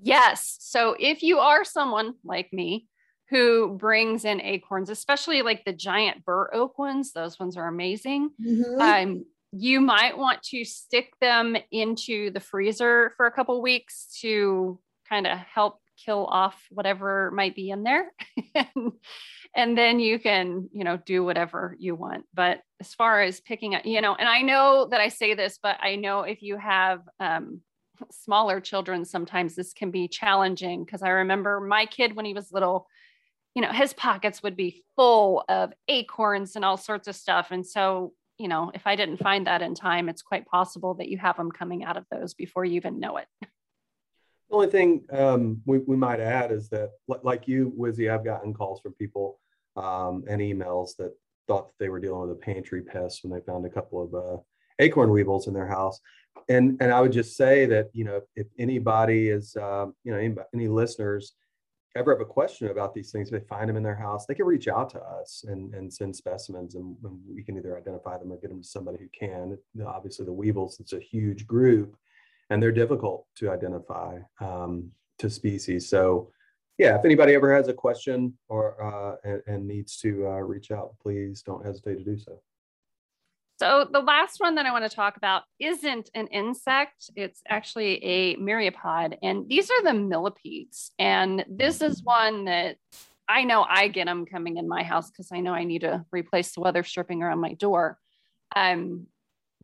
Yes. 0.00 0.56
So 0.60 0.94
if 0.98 1.22
you 1.22 1.38
are 1.38 1.64
someone 1.64 2.14
like 2.24 2.52
me 2.52 2.86
who 3.30 3.76
brings 3.76 4.24
in 4.24 4.40
acorns, 4.40 4.90
especially 4.90 5.42
like 5.42 5.64
the 5.64 5.72
giant 5.72 6.24
bur 6.24 6.52
oak 6.54 6.78
ones, 6.78 7.12
those 7.12 7.38
ones 7.38 7.56
are 7.56 7.68
amazing. 7.68 8.30
Mm-hmm. 8.40 8.80
Um, 8.80 9.24
you 9.52 9.80
might 9.80 10.16
want 10.16 10.42
to 10.44 10.64
stick 10.64 11.12
them 11.20 11.56
into 11.70 12.30
the 12.30 12.40
freezer 12.40 13.12
for 13.16 13.26
a 13.26 13.32
couple 13.32 13.60
weeks 13.62 14.18
to 14.20 14.78
kind 15.08 15.26
of 15.26 15.38
help 15.38 15.80
kill 16.04 16.26
off 16.26 16.66
whatever 16.70 17.30
might 17.32 17.54
be 17.54 17.70
in 17.70 17.82
there. 17.82 18.12
and, 18.54 18.92
and 19.54 19.76
then 19.76 20.00
you 20.00 20.18
can, 20.18 20.68
you 20.72 20.84
know, 20.84 20.96
do 20.96 21.24
whatever 21.24 21.76
you 21.78 21.94
want. 21.94 22.24
But 22.34 22.60
as 22.80 22.94
far 22.94 23.22
as 23.22 23.40
picking 23.40 23.74
up, 23.74 23.84
you 23.84 24.00
know, 24.00 24.14
and 24.14 24.28
I 24.28 24.42
know 24.42 24.86
that 24.90 25.00
I 25.00 25.08
say 25.08 25.34
this, 25.34 25.58
but 25.62 25.76
I 25.80 25.96
know 25.96 26.20
if 26.20 26.42
you 26.42 26.56
have 26.56 27.02
um, 27.18 27.62
smaller 28.10 28.60
children, 28.60 29.04
sometimes 29.04 29.54
this 29.54 29.72
can 29.72 29.90
be 29.90 30.08
challenging 30.08 30.84
because 30.84 31.02
I 31.02 31.08
remember 31.08 31.60
my 31.60 31.86
kid 31.86 32.14
when 32.14 32.24
he 32.24 32.34
was 32.34 32.52
little, 32.52 32.86
you 33.54 33.62
know, 33.62 33.72
his 33.72 33.92
pockets 33.92 34.42
would 34.42 34.56
be 34.56 34.84
full 34.96 35.44
of 35.48 35.72
acorns 35.88 36.56
and 36.56 36.64
all 36.64 36.76
sorts 36.76 37.08
of 37.08 37.16
stuff. 37.16 37.48
And 37.50 37.66
so, 37.66 38.12
you 38.38 38.48
know, 38.48 38.70
if 38.74 38.86
I 38.86 38.94
didn't 38.96 39.18
find 39.18 39.46
that 39.46 39.62
in 39.62 39.74
time, 39.74 40.08
it's 40.08 40.22
quite 40.22 40.46
possible 40.46 40.94
that 40.94 41.08
you 41.08 41.18
have 41.18 41.36
them 41.36 41.50
coming 41.50 41.84
out 41.84 41.96
of 41.96 42.04
those 42.10 42.34
before 42.34 42.64
you 42.64 42.76
even 42.76 43.00
know 43.00 43.16
it. 43.16 43.26
The 43.40 44.54
only 44.54 44.68
thing 44.68 45.04
um, 45.10 45.60
we, 45.66 45.78
we 45.78 45.96
might 45.96 46.20
add 46.20 46.52
is 46.52 46.68
that, 46.70 46.92
like 47.06 47.46
you, 47.48 47.72
Wizzy, 47.78 48.10
I've 48.10 48.24
gotten 48.24 48.54
calls 48.54 48.80
from 48.80 48.92
people 48.94 49.40
um, 49.76 50.24
and 50.28 50.40
emails 50.40 50.96
that 50.96 51.12
thought 51.46 51.68
that 51.68 51.84
they 51.84 51.88
were 51.88 52.00
dealing 52.00 52.20
with 52.20 52.30
a 52.30 52.40
pantry 52.40 52.82
pest 52.82 53.24
when 53.24 53.32
they 53.32 53.44
found 53.44 53.66
a 53.66 53.70
couple 53.70 54.02
of 54.02 54.14
uh, 54.14 54.40
acorn 54.78 55.10
weevils 55.10 55.48
in 55.48 55.54
their 55.54 55.66
house 55.66 56.00
and 56.48 56.76
and 56.80 56.92
I 56.92 57.00
would 57.00 57.12
just 57.12 57.36
say 57.36 57.66
that 57.66 57.90
you 57.92 58.04
know 58.04 58.20
if 58.36 58.46
anybody 58.58 59.28
is 59.28 59.56
uh, 59.56 59.86
you 60.04 60.12
know 60.12 60.18
any, 60.18 60.34
any, 60.54 60.68
listeners 60.68 61.34
ever 61.98 62.12
have 62.12 62.20
a 62.20 62.24
question 62.24 62.68
about 62.68 62.94
these 62.94 63.10
things, 63.10 63.30
they 63.30 63.40
find 63.40 63.68
them 63.68 63.76
in 63.76 63.82
their 63.82 63.94
house, 63.94 64.26
they 64.26 64.34
can 64.34 64.46
reach 64.46 64.68
out 64.68 64.90
to 64.90 65.00
us 65.00 65.44
and 65.46 65.74
and 65.74 65.92
send 65.92 66.14
specimens, 66.14 66.74
and, 66.74 66.96
and 67.04 67.18
we 67.28 67.42
can 67.42 67.56
either 67.56 67.76
identify 67.76 68.18
them 68.18 68.32
or 68.32 68.38
get 68.38 68.50
them 68.50 68.62
to 68.62 68.68
somebody 68.68 68.98
who 68.98 69.08
can. 69.18 69.58
Obviously, 69.86 70.24
the 70.24 70.32
weevils 70.32 70.80
it's 70.80 70.92
a 70.92 71.00
huge 71.00 71.46
group, 71.46 71.96
and 72.50 72.62
they're 72.62 72.72
difficult 72.72 73.26
to 73.36 73.50
identify 73.50 74.18
um, 74.40 74.90
to 75.18 75.30
species. 75.30 75.88
So. 75.88 76.30
Yeah, 76.80 76.96
if 76.96 77.04
anybody 77.04 77.34
ever 77.34 77.52
has 77.52 77.66
a 77.66 77.72
question 77.72 78.38
or 78.48 78.80
uh, 78.80 79.16
and, 79.24 79.42
and, 79.48 79.66
needs 79.66 79.96
to 79.96 80.28
uh, 80.28 80.38
reach 80.38 80.70
out, 80.70 80.94
please 81.02 81.42
don't 81.42 81.66
hesitate 81.66 81.96
to 81.96 82.04
do 82.04 82.16
so. 82.16 82.40
So 83.58 83.88
the 83.90 84.00
last 84.00 84.38
one 84.38 84.54
that 84.54 84.66
I 84.66 84.72
want 84.72 84.88
to 84.88 84.94
talk 84.94 85.16
about 85.16 85.42
isn't 85.58 86.10
an 86.14 86.28
insect. 86.28 87.10
It's 87.16 87.42
actually 87.48 88.04
a 88.04 88.36
myriapod. 88.36 89.18
And 89.20 89.48
these 89.48 89.68
are 89.68 89.82
the 89.82 89.94
millipedes. 89.94 90.92
And 90.96 91.44
this 91.50 91.82
is 91.82 92.04
one 92.04 92.44
that 92.44 92.76
I 93.28 93.42
know 93.42 93.66
I 93.68 93.88
get 93.88 94.06
them 94.06 94.26
coming 94.26 94.58
in 94.58 94.68
my 94.68 94.84
house 94.84 95.10
because 95.10 95.30
I 95.32 95.40
know 95.40 95.52
I 95.52 95.64
need 95.64 95.80
to 95.80 96.04
replace 96.12 96.52
the 96.52 96.60
weather 96.60 96.84
stripping 96.84 97.20
around 97.20 97.40
my 97.40 97.54
door. 97.54 97.98
Um, 98.54 99.08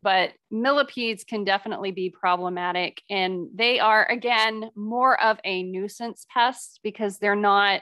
but 0.01 0.33
millipedes 0.51 1.23
can 1.23 1.45
definitely 1.45 1.91
be 1.91 2.09
problematic. 2.09 3.01
And 3.09 3.47
they 3.55 3.79
are, 3.79 4.05
again, 4.05 4.71
more 4.75 5.19
of 5.19 5.39
a 5.45 5.63
nuisance 5.63 6.27
pest 6.29 6.81
because 6.83 7.17
they're 7.17 7.33
not 7.33 7.81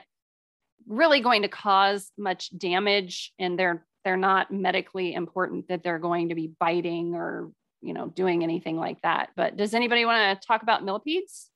really 0.86 1.20
going 1.20 1.42
to 1.42 1.48
cause 1.48 2.12
much 2.16 2.56
damage 2.56 3.32
and 3.38 3.58
they're 3.58 3.84
they're 4.04 4.16
not 4.16 4.50
medically 4.50 5.14
important 5.14 5.68
that 5.68 5.82
they're 5.82 5.98
going 5.98 6.28
to 6.28 6.34
be 6.34 6.52
biting 6.60 7.14
or 7.14 7.50
you 7.80 7.94
know 7.94 8.08
doing 8.08 8.42
anything 8.42 8.76
like 8.76 9.00
that. 9.02 9.30
But 9.36 9.56
does 9.56 9.74
anybody 9.74 10.04
want 10.04 10.40
to 10.40 10.46
talk 10.46 10.62
about 10.62 10.84
millipedes? 10.84 11.50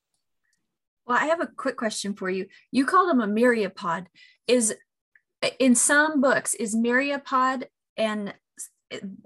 Well 1.06 1.18
i 1.18 1.26
have 1.26 1.40
a 1.40 1.46
quick 1.46 1.76
question 1.76 2.14
for 2.14 2.30
you. 2.30 2.46
You 2.70 2.84
called 2.84 3.08
them 3.08 3.20
a 3.20 3.26
myriapod. 3.26 4.06
Is 4.46 4.74
in 5.58 5.74
some 5.74 6.20
books 6.20 6.54
is 6.54 6.74
myriapod 6.74 7.64
and 7.96 8.34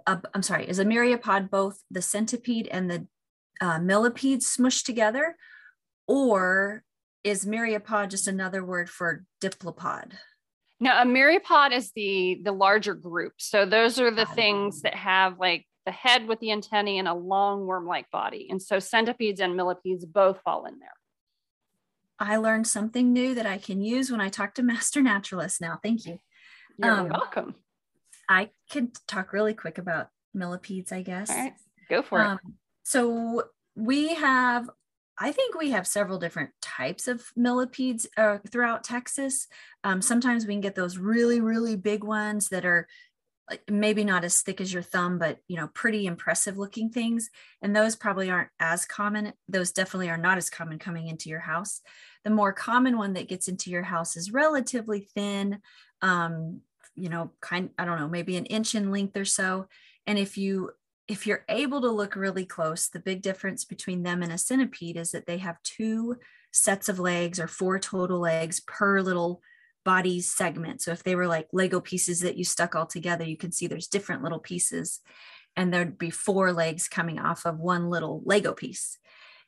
uh, 0.06 0.16
i'm 0.34 0.42
sorry 0.42 0.68
is 0.68 0.78
a 0.78 0.84
myriapod 0.84 1.48
both 1.48 1.82
the 1.90 2.02
centipede 2.02 2.68
and 2.68 2.90
the 2.90 3.06
uh, 3.60 3.78
millipede 3.78 4.40
smushed 4.40 4.84
together? 4.84 5.36
Or 6.08 6.82
is 7.24 7.44
myriapod 7.44 8.10
just 8.10 8.26
another 8.26 8.64
word 8.64 8.90
for 8.90 9.24
diplopod 9.40 10.14
no 10.82 10.90
a 11.00 11.04
myriapod 11.04 11.72
is 11.72 11.92
the 11.92 12.40
the 12.42 12.50
larger 12.50 12.94
group. 12.94 13.34
So 13.38 13.64
those 13.64 14.00
are 14.00 14.10
the 14.10 14.26
things 14.26 14.82
that 14.82 14.94
have 14.94 15.38
like 15.38 15.64
the 15.86 15.92
head 15.92 16.26
with 16.26 16.40
the 16.40 16.50
antennae 16.50 16.98
and 16.98 17.06
a 17.06 17.14
long 17.14 17.66
worm-like 17.66 18.10
body. 18.10 18.48
And 18.50 18.60
so 18.60 18.78
centipedes 18.78 19.40
and 19.40 19.56
millipedes 19.56 20.04
both 20.04 20.40
fall 20.42 20.66
in 20.66 20.78
there. 20.80 20.88
I 22.18 22.36
learned 22.36 22.66
something 22.66 23.12
new 23.12 23.34
that 23.34 23.46
i 23.46 23.58
can 23.58 23.80
use 23.80 24.10
when 24.10 24.20
i 24.20 24.28
talk 24.28 24.54
to 24.54 24.62
master 24.74 25.00
naturalists 25.00 25.60
now. 25.60 25.78
Thank 25.80 26.04
you. 26.04 26.18
You're 26.78 26.90
um, 26.90 27.08
welcome. 27.08 27.54
I 28.28 28.50
could 28.70 28.92
talk 29.06 29.32
really 29.32 29.54
quick 29.54 29.78
about 29.78 30.08
millipedes 30.34 30.90
i 30.90 31.02
guess. 31.02 31.30
All 31.30 31.36
right, 31.36 31.54
go 31.88 32.02
for 32.02 32.20
um, 32.20 32.40
it 32.44 32.52
so 32.82 33.44
we 33.76 34.14
have 34.14 34.68
I 35.18 35.32
think 35.32 35.54
we 35.54 35.70
have 35.70 35.86
several 35.86 36.18
different 36.18 36.50
types 36.60 37.06
of 37.06 37.24
millipedes 37.36 38.06
uh, 38.16 38.38
throughout 38.50 38.82
Texas. 38.84 39.46
Um, 39.84 40.00
sometimes 40.00 40.46
we 40.46 40.54
can 40.54 40.60
get 40.60 40.74
those 40.74 40.98
really, 40.98 41.40
really 41.40 41.76
big 41.76 42.02
ones 42.02 42.48
that 42.48 42.64
are 42.64 42.88
maybe 43.70 44.04
not 44.04 44.24
as 44.24 44.40
thick 44.40 44.60
as 44.60 44.72
your 44.72 44.82
thumb, 44.82 45.18
but 45.18 45.38
you 45.48 45.56
know, 45.56 45.68
pretty 45.74 46.06
impressive 46.06 46.58
looking 46.58 46.90
things. 46.90 47.30
And 47.60 47.74
those 47.74 47.96
probably 47.96 48.30
aren't 48.30 48.50
as 48.58 48.86
common. 48.86 49.32
Those 49.48 49.72
definitely 49.72 50.10
are 50.10 50.16
not 50.16 50.38
as 50.38 50.48
common 50.48 50.78
coming 50.78 51.08
into 51.08 51.28
your 51.28 51.40
house. 51.40 51.80
The 52.24 52.30
more 52.30 52.52
common 52.52 52.96
one 52.96 53.14
that 53.14 53.28
gets 53.28 53.48
into 53.48 53.70
your 53.70 53.82
house 53.82 54.16
is 54.16 54.32
relatively 54.32 55.08
thin, 55.14 55.60
um, 56.00 56.60
you 56.94 57.08
know, 57.08 57.32
kind, 57.40 57.70
I 57.78 57.84
don't 57.84 57.98
know, 57.98 58.08
maybe 58.08 58.36
an 58.36 58.46
inch 58.46 58.74
in 58.74 58.90
length 58.90 59.16
or 59.16 59.24
so. 59.24 59.66
And 60.06 60.18
if 60.18 60.38
you 60.38 60.70
if 61.08 61.26
you're 61.26 61.44
able 61.48 61.80
to 61.80 61.90
look 61.90 62.16
really 62.16 62.44
close, 62.44 62.88
the 62.88 63.00
big 63.00 63.22
difference 63.22 63.64
between 63.64 64.02
them 64.02 64.22
and 64.22 64.32
a 64.32 64.38
centipede 64.38 64.96
is 64.96 65.10
that 65.12 65.26
they 65.26 65.38
have 65.38 65.62
two 65.62 66.16
sets 66.52 66.88
of 66.88 66.98
legs 66.98 67.40
or 67.40 67.48
four 67.48 67.78
total 67.78 68.20
legs 68.20 68.60
per 68.60 69.00
little 69.00 69.42
body 69.84 70.20
segment. 70.20 70.80
So 70.80 70.92
if 70.92 71.02
they 71.02 71.16
were 71.16 71.26
like 71.26 71.48
Lego 71.52 71.80
pieces 71.80 72.20
that 72.20 72.36
you 72.36 72.44
stuck 72.44 72.74
all 72.74 72.86
together, 72.86 73.24
you 73.24 73.36
can 73.36 73.52
see 73.52 73.66
there's 73.66 73.88
different 73.88 74.22
little 74.22 74.38
pieces 74.38 75.00
and 75.56 75.72
there'd 75.72 75.98
be 75.98 76.10
four 76.10 76.52
legs 76.52 76.88
coming 76.88 77.18
off 77.18 77.44
of 77.44 77.58
one 77.58 77.90
little 77.90 78.22
Lego 78.24 78.52
piece. 78.52 78.98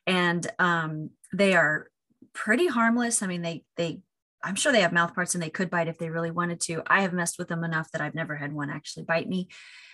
And 0.05 0.45
um, 0.59 1.11
they 1.33 1.55
are 1.55 1.89
pretty 2.33 2.67
harmless. 2.67 3.23
I 3.23 3.27
mean, 3.27 3.41
they, 3.41 3.63
they, 3.77 4.01
I'm 4.45 4.55
sure 4.55 4.71
they 4.71 4.81
have 4.81 4.93
mouth 4.93 5.15
parts 5.15 5.33
and 5.33 5.43
they 5.43 5.49
could 5.49 5.71
bite 5.71 5.87
if 5.87 5.97
they 5.97 6.09
really 6.09 6.29
wanted 6.29 6.61
to. 6.61 6.83
I 6.85 7.01
have 7.01 7.13
messed 7.13 7.39
with 7.39 7.47
them 7.47 7.63
enough 7.63 7.91
that 7.91 8.01
I've 8.01 8.13
never 8.13 8.35
had 8.35 8.53
one 8.53 8.69
actually 8.69 9.03
bite 9.03 9.27
me. 9.27 9.49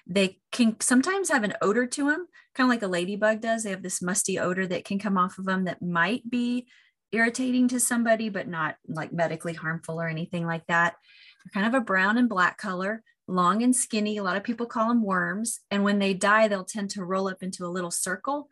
They 0.05 0.39
can 0.51 0.79
sometimes 0.81 1.29
have 1.29 1.43
an 1.43 1.53
odor 1.61 1.87
to 1.87 2.09
them, 2.09 2.27
kind 2.53 2.65
of 2.65 2.69
like 2.69 2.83
a 2.83 2.87
ladybug 2.87 3.39
does. 3.39 3.63
They 3.63 3.69
have 3.69 3.81
this 3.81 4.01
musty 4.01 4.37
odor 4.37 4.67
that 4.67 4.83
can 4.83 4.99
come 4.99 5.17
off 5.17 5.37
of 5.37 5.45
them 5.45 5.63
that 5.65 5.81
might 5.81 6.29
be 6.29 6.67
irritating 7.13 7.69
to 7.69 7.79
somebody, 7.79 8.27
but 8.27 8.47
not 8.47 8.75
like 8.87 9.13
medically 9.13 9.53
harmful 9.53 10.01
or 10.01 10.07
anything 10.07 10.45
like 10.45 10.65
that. 10.67 10.95
They're 11.43 11.61
kind 11.61 11.73
of 11.73 11.79
a 11.79 11.85
brown 11.85 12.17
and 12.17 12.27
black 12.27 12.57
color, 12.57 13.03
long 13.27 13.63
and 13.63 13.75
skinny. 13.75 14.17
A 14.17 14.23
lot 14.23 14.37
of 14.37 14.43
people 14.43 14.65
call 14.65 14.89
them 14.89 15.03
worms. 15.03 15.61
And 15.71 15.83
when 15.83 15.99
they 15.99 16.13
die, 16.13 16.49
they'll 16.49 16.65
tend 16.65 16.89
to 16.91 17.05
roll 17.05 17.29
up 17.29 17.41
into 17.41 17.65
a 17.65 17.71
little 17.71 17.91
circle. 17.91 18.49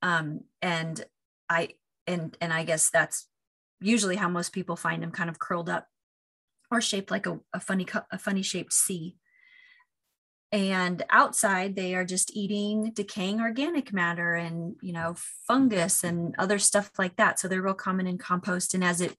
Um, 0.00 0.40
and 0.62 1.04
I 1.48 1.70
and 2.06 2.36
and 2.40 2.52
I 2.52 2.64
guess 2.64 2.90
that's 2.90 3.28
usually 3.82 4.16
how 4.16 4.28
most 4.28 4.52
people 4.52 4.76
find 4.76 5.02
them 5.02 5.10
kind 5.10 5.30
of 5.30 5.38
curled 5.38 5.68
up 5.68 5.86
or 6.70 6.80
shaped 6.80 7.10
like 7.10 7.26
a, 7.26 7.38
a 7.52 7.60
funny 7.60 7.86
a 8.10 8.18
funny 8.18 8.42
shaped 8.42 8.72
C 8.72 9.16
and 10.52 11.02
outside 11.08 11.74
they 11.74 11.94
are 11.94 12.04
just 12.04 12.36
eating 12.36 12.92
decaying 12.92 13.40
organic 13.40 13.92
matter 13.92 14.34
and 14.34 14.76
you 14.82 14.92
know 14.92 15.14
fungus 15.46 16.04
and 16.04 16.34
other 16.38 16.58
stuff 16.58 16.90
like 16.98 17.16
that. 17.16 17.40
So 17.40 17.48
they're 17.48 17.62
real 17.62 17.74
common 17.74 18.06
in 18.06 18.18
compost. 18.18 18.74
And 18.74 18.84
as 18.84 19.00
it 19.00 19.16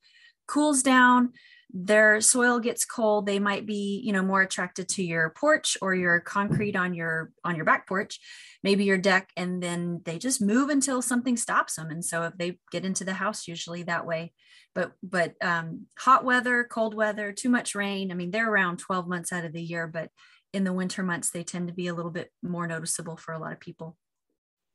cools 0.48 0.84
down 0.84 1.34
their 1.76 2.22
soil 2.22 2.60
gets 2.60 2.86
cold. 2.86 3.26
They 3.26 3.40
might 3.40 3.66
be 3.66 4.00
you 4.04 4.14
know 4.14 4.22
more 4.22 4.44
attracted 4.44 4.88
to 4.90 5.04
your 5.04 5.32
porch 5.32 5.76
or 5.82 5.96
your 5.96 6.20
concrete 6.20 6.76
on 6.76 6.94
your 6.94 7.32
on 7.44 7.56
your 7.56 7.66
back 7.66 7.88
porch 7.88 8.20
maybe 8.62 8.86
your 8.86 8.98
deck. 8.98 9.32
And 9.36 9.62
then 9.62 10.02
they 10.06 10.20
just 10.20 10.42
move 10.42 10.70
until 10.70 11.02
something 11.02 11.36
stops 11.36 11.76
them. 11.76 11.90
And 11.90 12.06
so 12.06 12.24
if 12.24 12.38
they 12.38 12.60
get 12.72 12.86
into 12.86 13.04
the 13.04 13.16
house 13.16 13.48
usually 13.48 13.84
that 13.84 14.06
way 14.06 14.34
but 14.76 14.94
but 15.02 15.36
um, 15.42 15.86
hot 15.98 16.24
weather 16.26 16.64
cold 16.64 16.94
weather 16.94 17.32
too 17.32 17.50
much 17.50 17.76
rain 17.76 18.12
i 18.12 18.16
mean 18.16 18.32
they're 18.32 18.50
around 18.50 18.78
12 18.78 19.08
months 19.08 19.32
out 19.32 19.46
of 19.46 19.54
the 19.54 19.62
year 19.62 19.88
but 19.88 20.10
in 20.54 20.64
the 20.64 20.74
winter 20.74 21.04
months 21.04 21.32
they 21.32 21.44
tend 21.44 21.68
to 21.68 21.74
be 21.74 21.88
a 21.88 21.94
little 21.94 22.12
bit 22.12 22.32
more 22.42 22.68
noticeable 22.68 23.18
for 23.18 23.34
a 23.34 23.40
lot 23.40 23.52
of 23.52 23.60
people. 23.60 23.98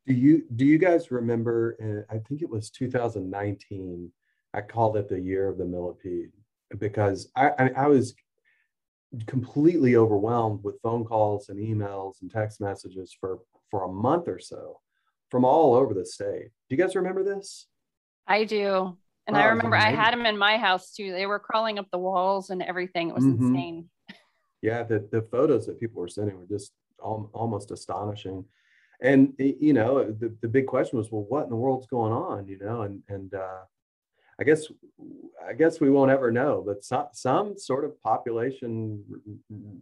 Do 0.05 0.13
you 0.13 0.43
do 0.55 0.65
you 0.65 0.77
guys 0.77 1.11
remember 1.11 1.77
uh, 1.81 2.13
i 2.13 2.19
think 2.19 2.41
it 2.41 2.49
was 2.49 2.69
2019 2.71 4.11
i 4.53 4.61
called 4.61 4.97
it 4.97 5.07
the 5.07 5.19
year 5.19 5.47
of 5.47 5.57
the 5.57 5.65
millipede 5.65 6.31
because 6.79 7.29
i 7.35 7.49
i, 7.59 7.69
I 7.69 7.87
was 7.87 8.15
completely 9.27 9.95
overwhelmed 9.95 10.63
with 10.63 10.81
phone 10.81 11.05
calls 11.05 11.49
and 11.49 11.59
emails 11.59 12.21
and 12.21 12.31
text 12.31 12.59
messages 12.59 13.15
for 13.19 13.39
for 13.69 13.83
a 13.83 13.91
month 13.91 14.27
or 14.27 14.39
so 14.39 14.79
from 15.29 15.45
all 15.45 15.75
over 15.75 15.93
the 15.93 16.05
state. 16.05 16.49
Do 16.69 16.75
you 16.75 16.77
guys 16.77 16.95
remember 16.95 17.23
this? 17.23 17.67
I 18.25 18.45
do 18.45 18.97
and 19.29 19.37
oh, 19.37 19.39
i 19.39 19.45
remember 19.45 19.75
i 19.75 19.91
had 19.91 20.11
them 20.11 20.25
in 20.25 20.37
my 20.37 20.57
house 20.57 20.91
too 20.91 21.11
they 21.11 21.25
were 21.25 21.39
crawling 21.39 21.79
up 21.79 21.87
the 21.91 21.97
walls 21.97 22.49
and 22.49 22.61
everything 22.61 23.09
it 23.09 23.15
was 23.15 23.23
mm-hmm. 23.23 23.47
insane 23.47 23.89
yeah, 24.61 24.83
the, 24.83 25.07
the 25.11 25.21
photos 25.21 25.65
that 25.65 25.79
people 25.79 26.01
were 26.01 26.07
sending 26.07 26.37
were 26.37 26.45
just 26.45 26.73
al- 27.03 27.29
almost 27.33 27.71
astonishing. 27.71 28.45
And, 29.01 29.33
you 29.37 29.73
know, 29.73 30.11
the, 30.11 30.35
the 30.41 30.47
big 30.47 30.67
question 30.67 30.97
was, 30.97 31.09
well, 31.11 31.25
what 31.29 31.45
in 31.45 31.49
the 31.49 31.55
world's 31.55 31.87
going 31.87 32.11
on, 32.11 32.47
you 32.47 32.57
know? 32.59 32.81
And, 32.81 33.01
and, 33.07 33.33
uh, 33.33 33.61
I 34.39 34.43
guess, 34.43 34.67
I 35.45 35.53
guess 35.53 35.79
we 35.79 35.89
won't 35.89 36.11
ever 36.11 36.31
know, 36.31 36.63
but 36.65 36.83
some, 36.83 37.07
some 37.13 37.57
sort 37.57 37.85
of 37.85 38.01
population 38.01 39.03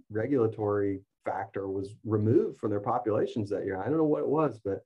regulatory 0.10 1.01
factor 1.25 1.67
was 1.67 1.93
removed 2.03 2.60
from 2.60 2.71
their 2.71 2.79
populations 2.79 3.49
that 3.49 3.65
year. 3.65 3.79
I 3.79 3.86
don't 3.86 3.97
know 3.97 4.03
what 4.03 4.21
it 4.21 4.27
was, 4.27 4.60
but 4.63 4.83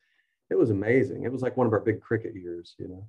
it 0.49 0.57
was 0.57 0.71
amazing. 0.71 1.23
It 1.23 1.31
was 1.31 1.41
like 1.41 1.55
one 1.55 1.67
of 1.67 1.73
our 1.73 1.79
big 1.79 2.01
cricket 2.01 2.35
years, 2.35 2.75
you 2.79 2.87
know? 2.87 3.05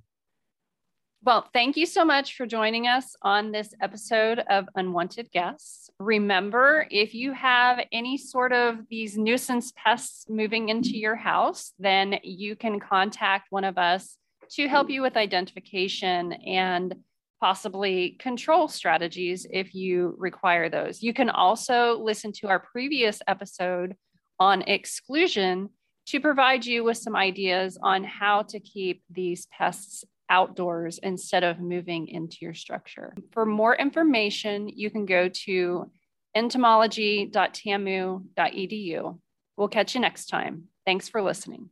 Well, 1.25 1.47
thank 1.53 1.77
you 1.77 1.85
so 1.85 2.03
much 2.03 2.35
for 2.35 2.45
joining 2.45 2.85
us 2.85 3.15
on 3.21 3.53
this 3.53 3.73
episode 3.81 4.39
of 4.39 4.67
Unwanted 4.75 5.31
Guests. 5.31 5.89
Remember, 5.97 6.85
if 6.91 7.13
you 7.13 7.31
have 7.31 7.79
any 7.93 8.17
sort 8.17 8.51
of 8.51 8.79
these 8.89 9.17
nuisance 9.17 9.71
pests 9.73 10.25
moving 10.27 10.67
into 10.67 10.97
your 10.97 11.15
house, 11.15 11.71
then 11.79 12.19
you 12.23 12.57
can 12.57 12.77
contact 12.77 13.47
one 13.51 13.63
of 13.63 13.77
us 13.77 14.17
to 14.55 14.67
help 14.67 14.89
you 14.89 15.01
with 15.01 15.15
identification 15.15 16.33
and 16.33 16.93
possibly 17.39 18.17
control 18.19 18.67
strategies 18.67 19.47
if 19.49 19.73
you 19.73 20.15
require 20.17 20.67
those. 20.69 21.01
You 21.01 21.13
can 21.13 21.29
also 21.29 21.99
listen 21.99 22.33
to 22.41 22.49
our 22.49 22.59
previous 22.59 23.21
episode 23.29 23.95
on 24.39 24.63
exclusion 24.63 25.69
to 26.07 26.19
provide 26.19 26.65
you 26.65 26.83
with 26.83 26.97
some 26.97 27.15
ideas 27.15 27.77
on 27.81 28.03
how 28.03 28.41
to 28.41 28.59
keep 28.59 29.03
these 29.09 29.47
pests 29.57 30.03
outdoors 30.33 30.97
instead 30.97 31.43
of 31.43 31.59
moving 31.59 32.07
into 32.07 32.37
your 32.41 32.55
structure. 32.55 33.13
For 33.31 33.45
more 33.45 33.75
information, 33.75 34.67
you 34.67 34.89
can 34.89 35.05
go 35.05 35.29
to 35.45 35.91
entomology.tamu.edu. 36.35 39.19
We'll 39.55 39.67
catch 39.67 39.93
you 39.93 40.01
next 40.01 40.25
time. 40.25 40.63
Thanks 40.87 41.07
for 41.07 41.21
listening. 41.21 41.69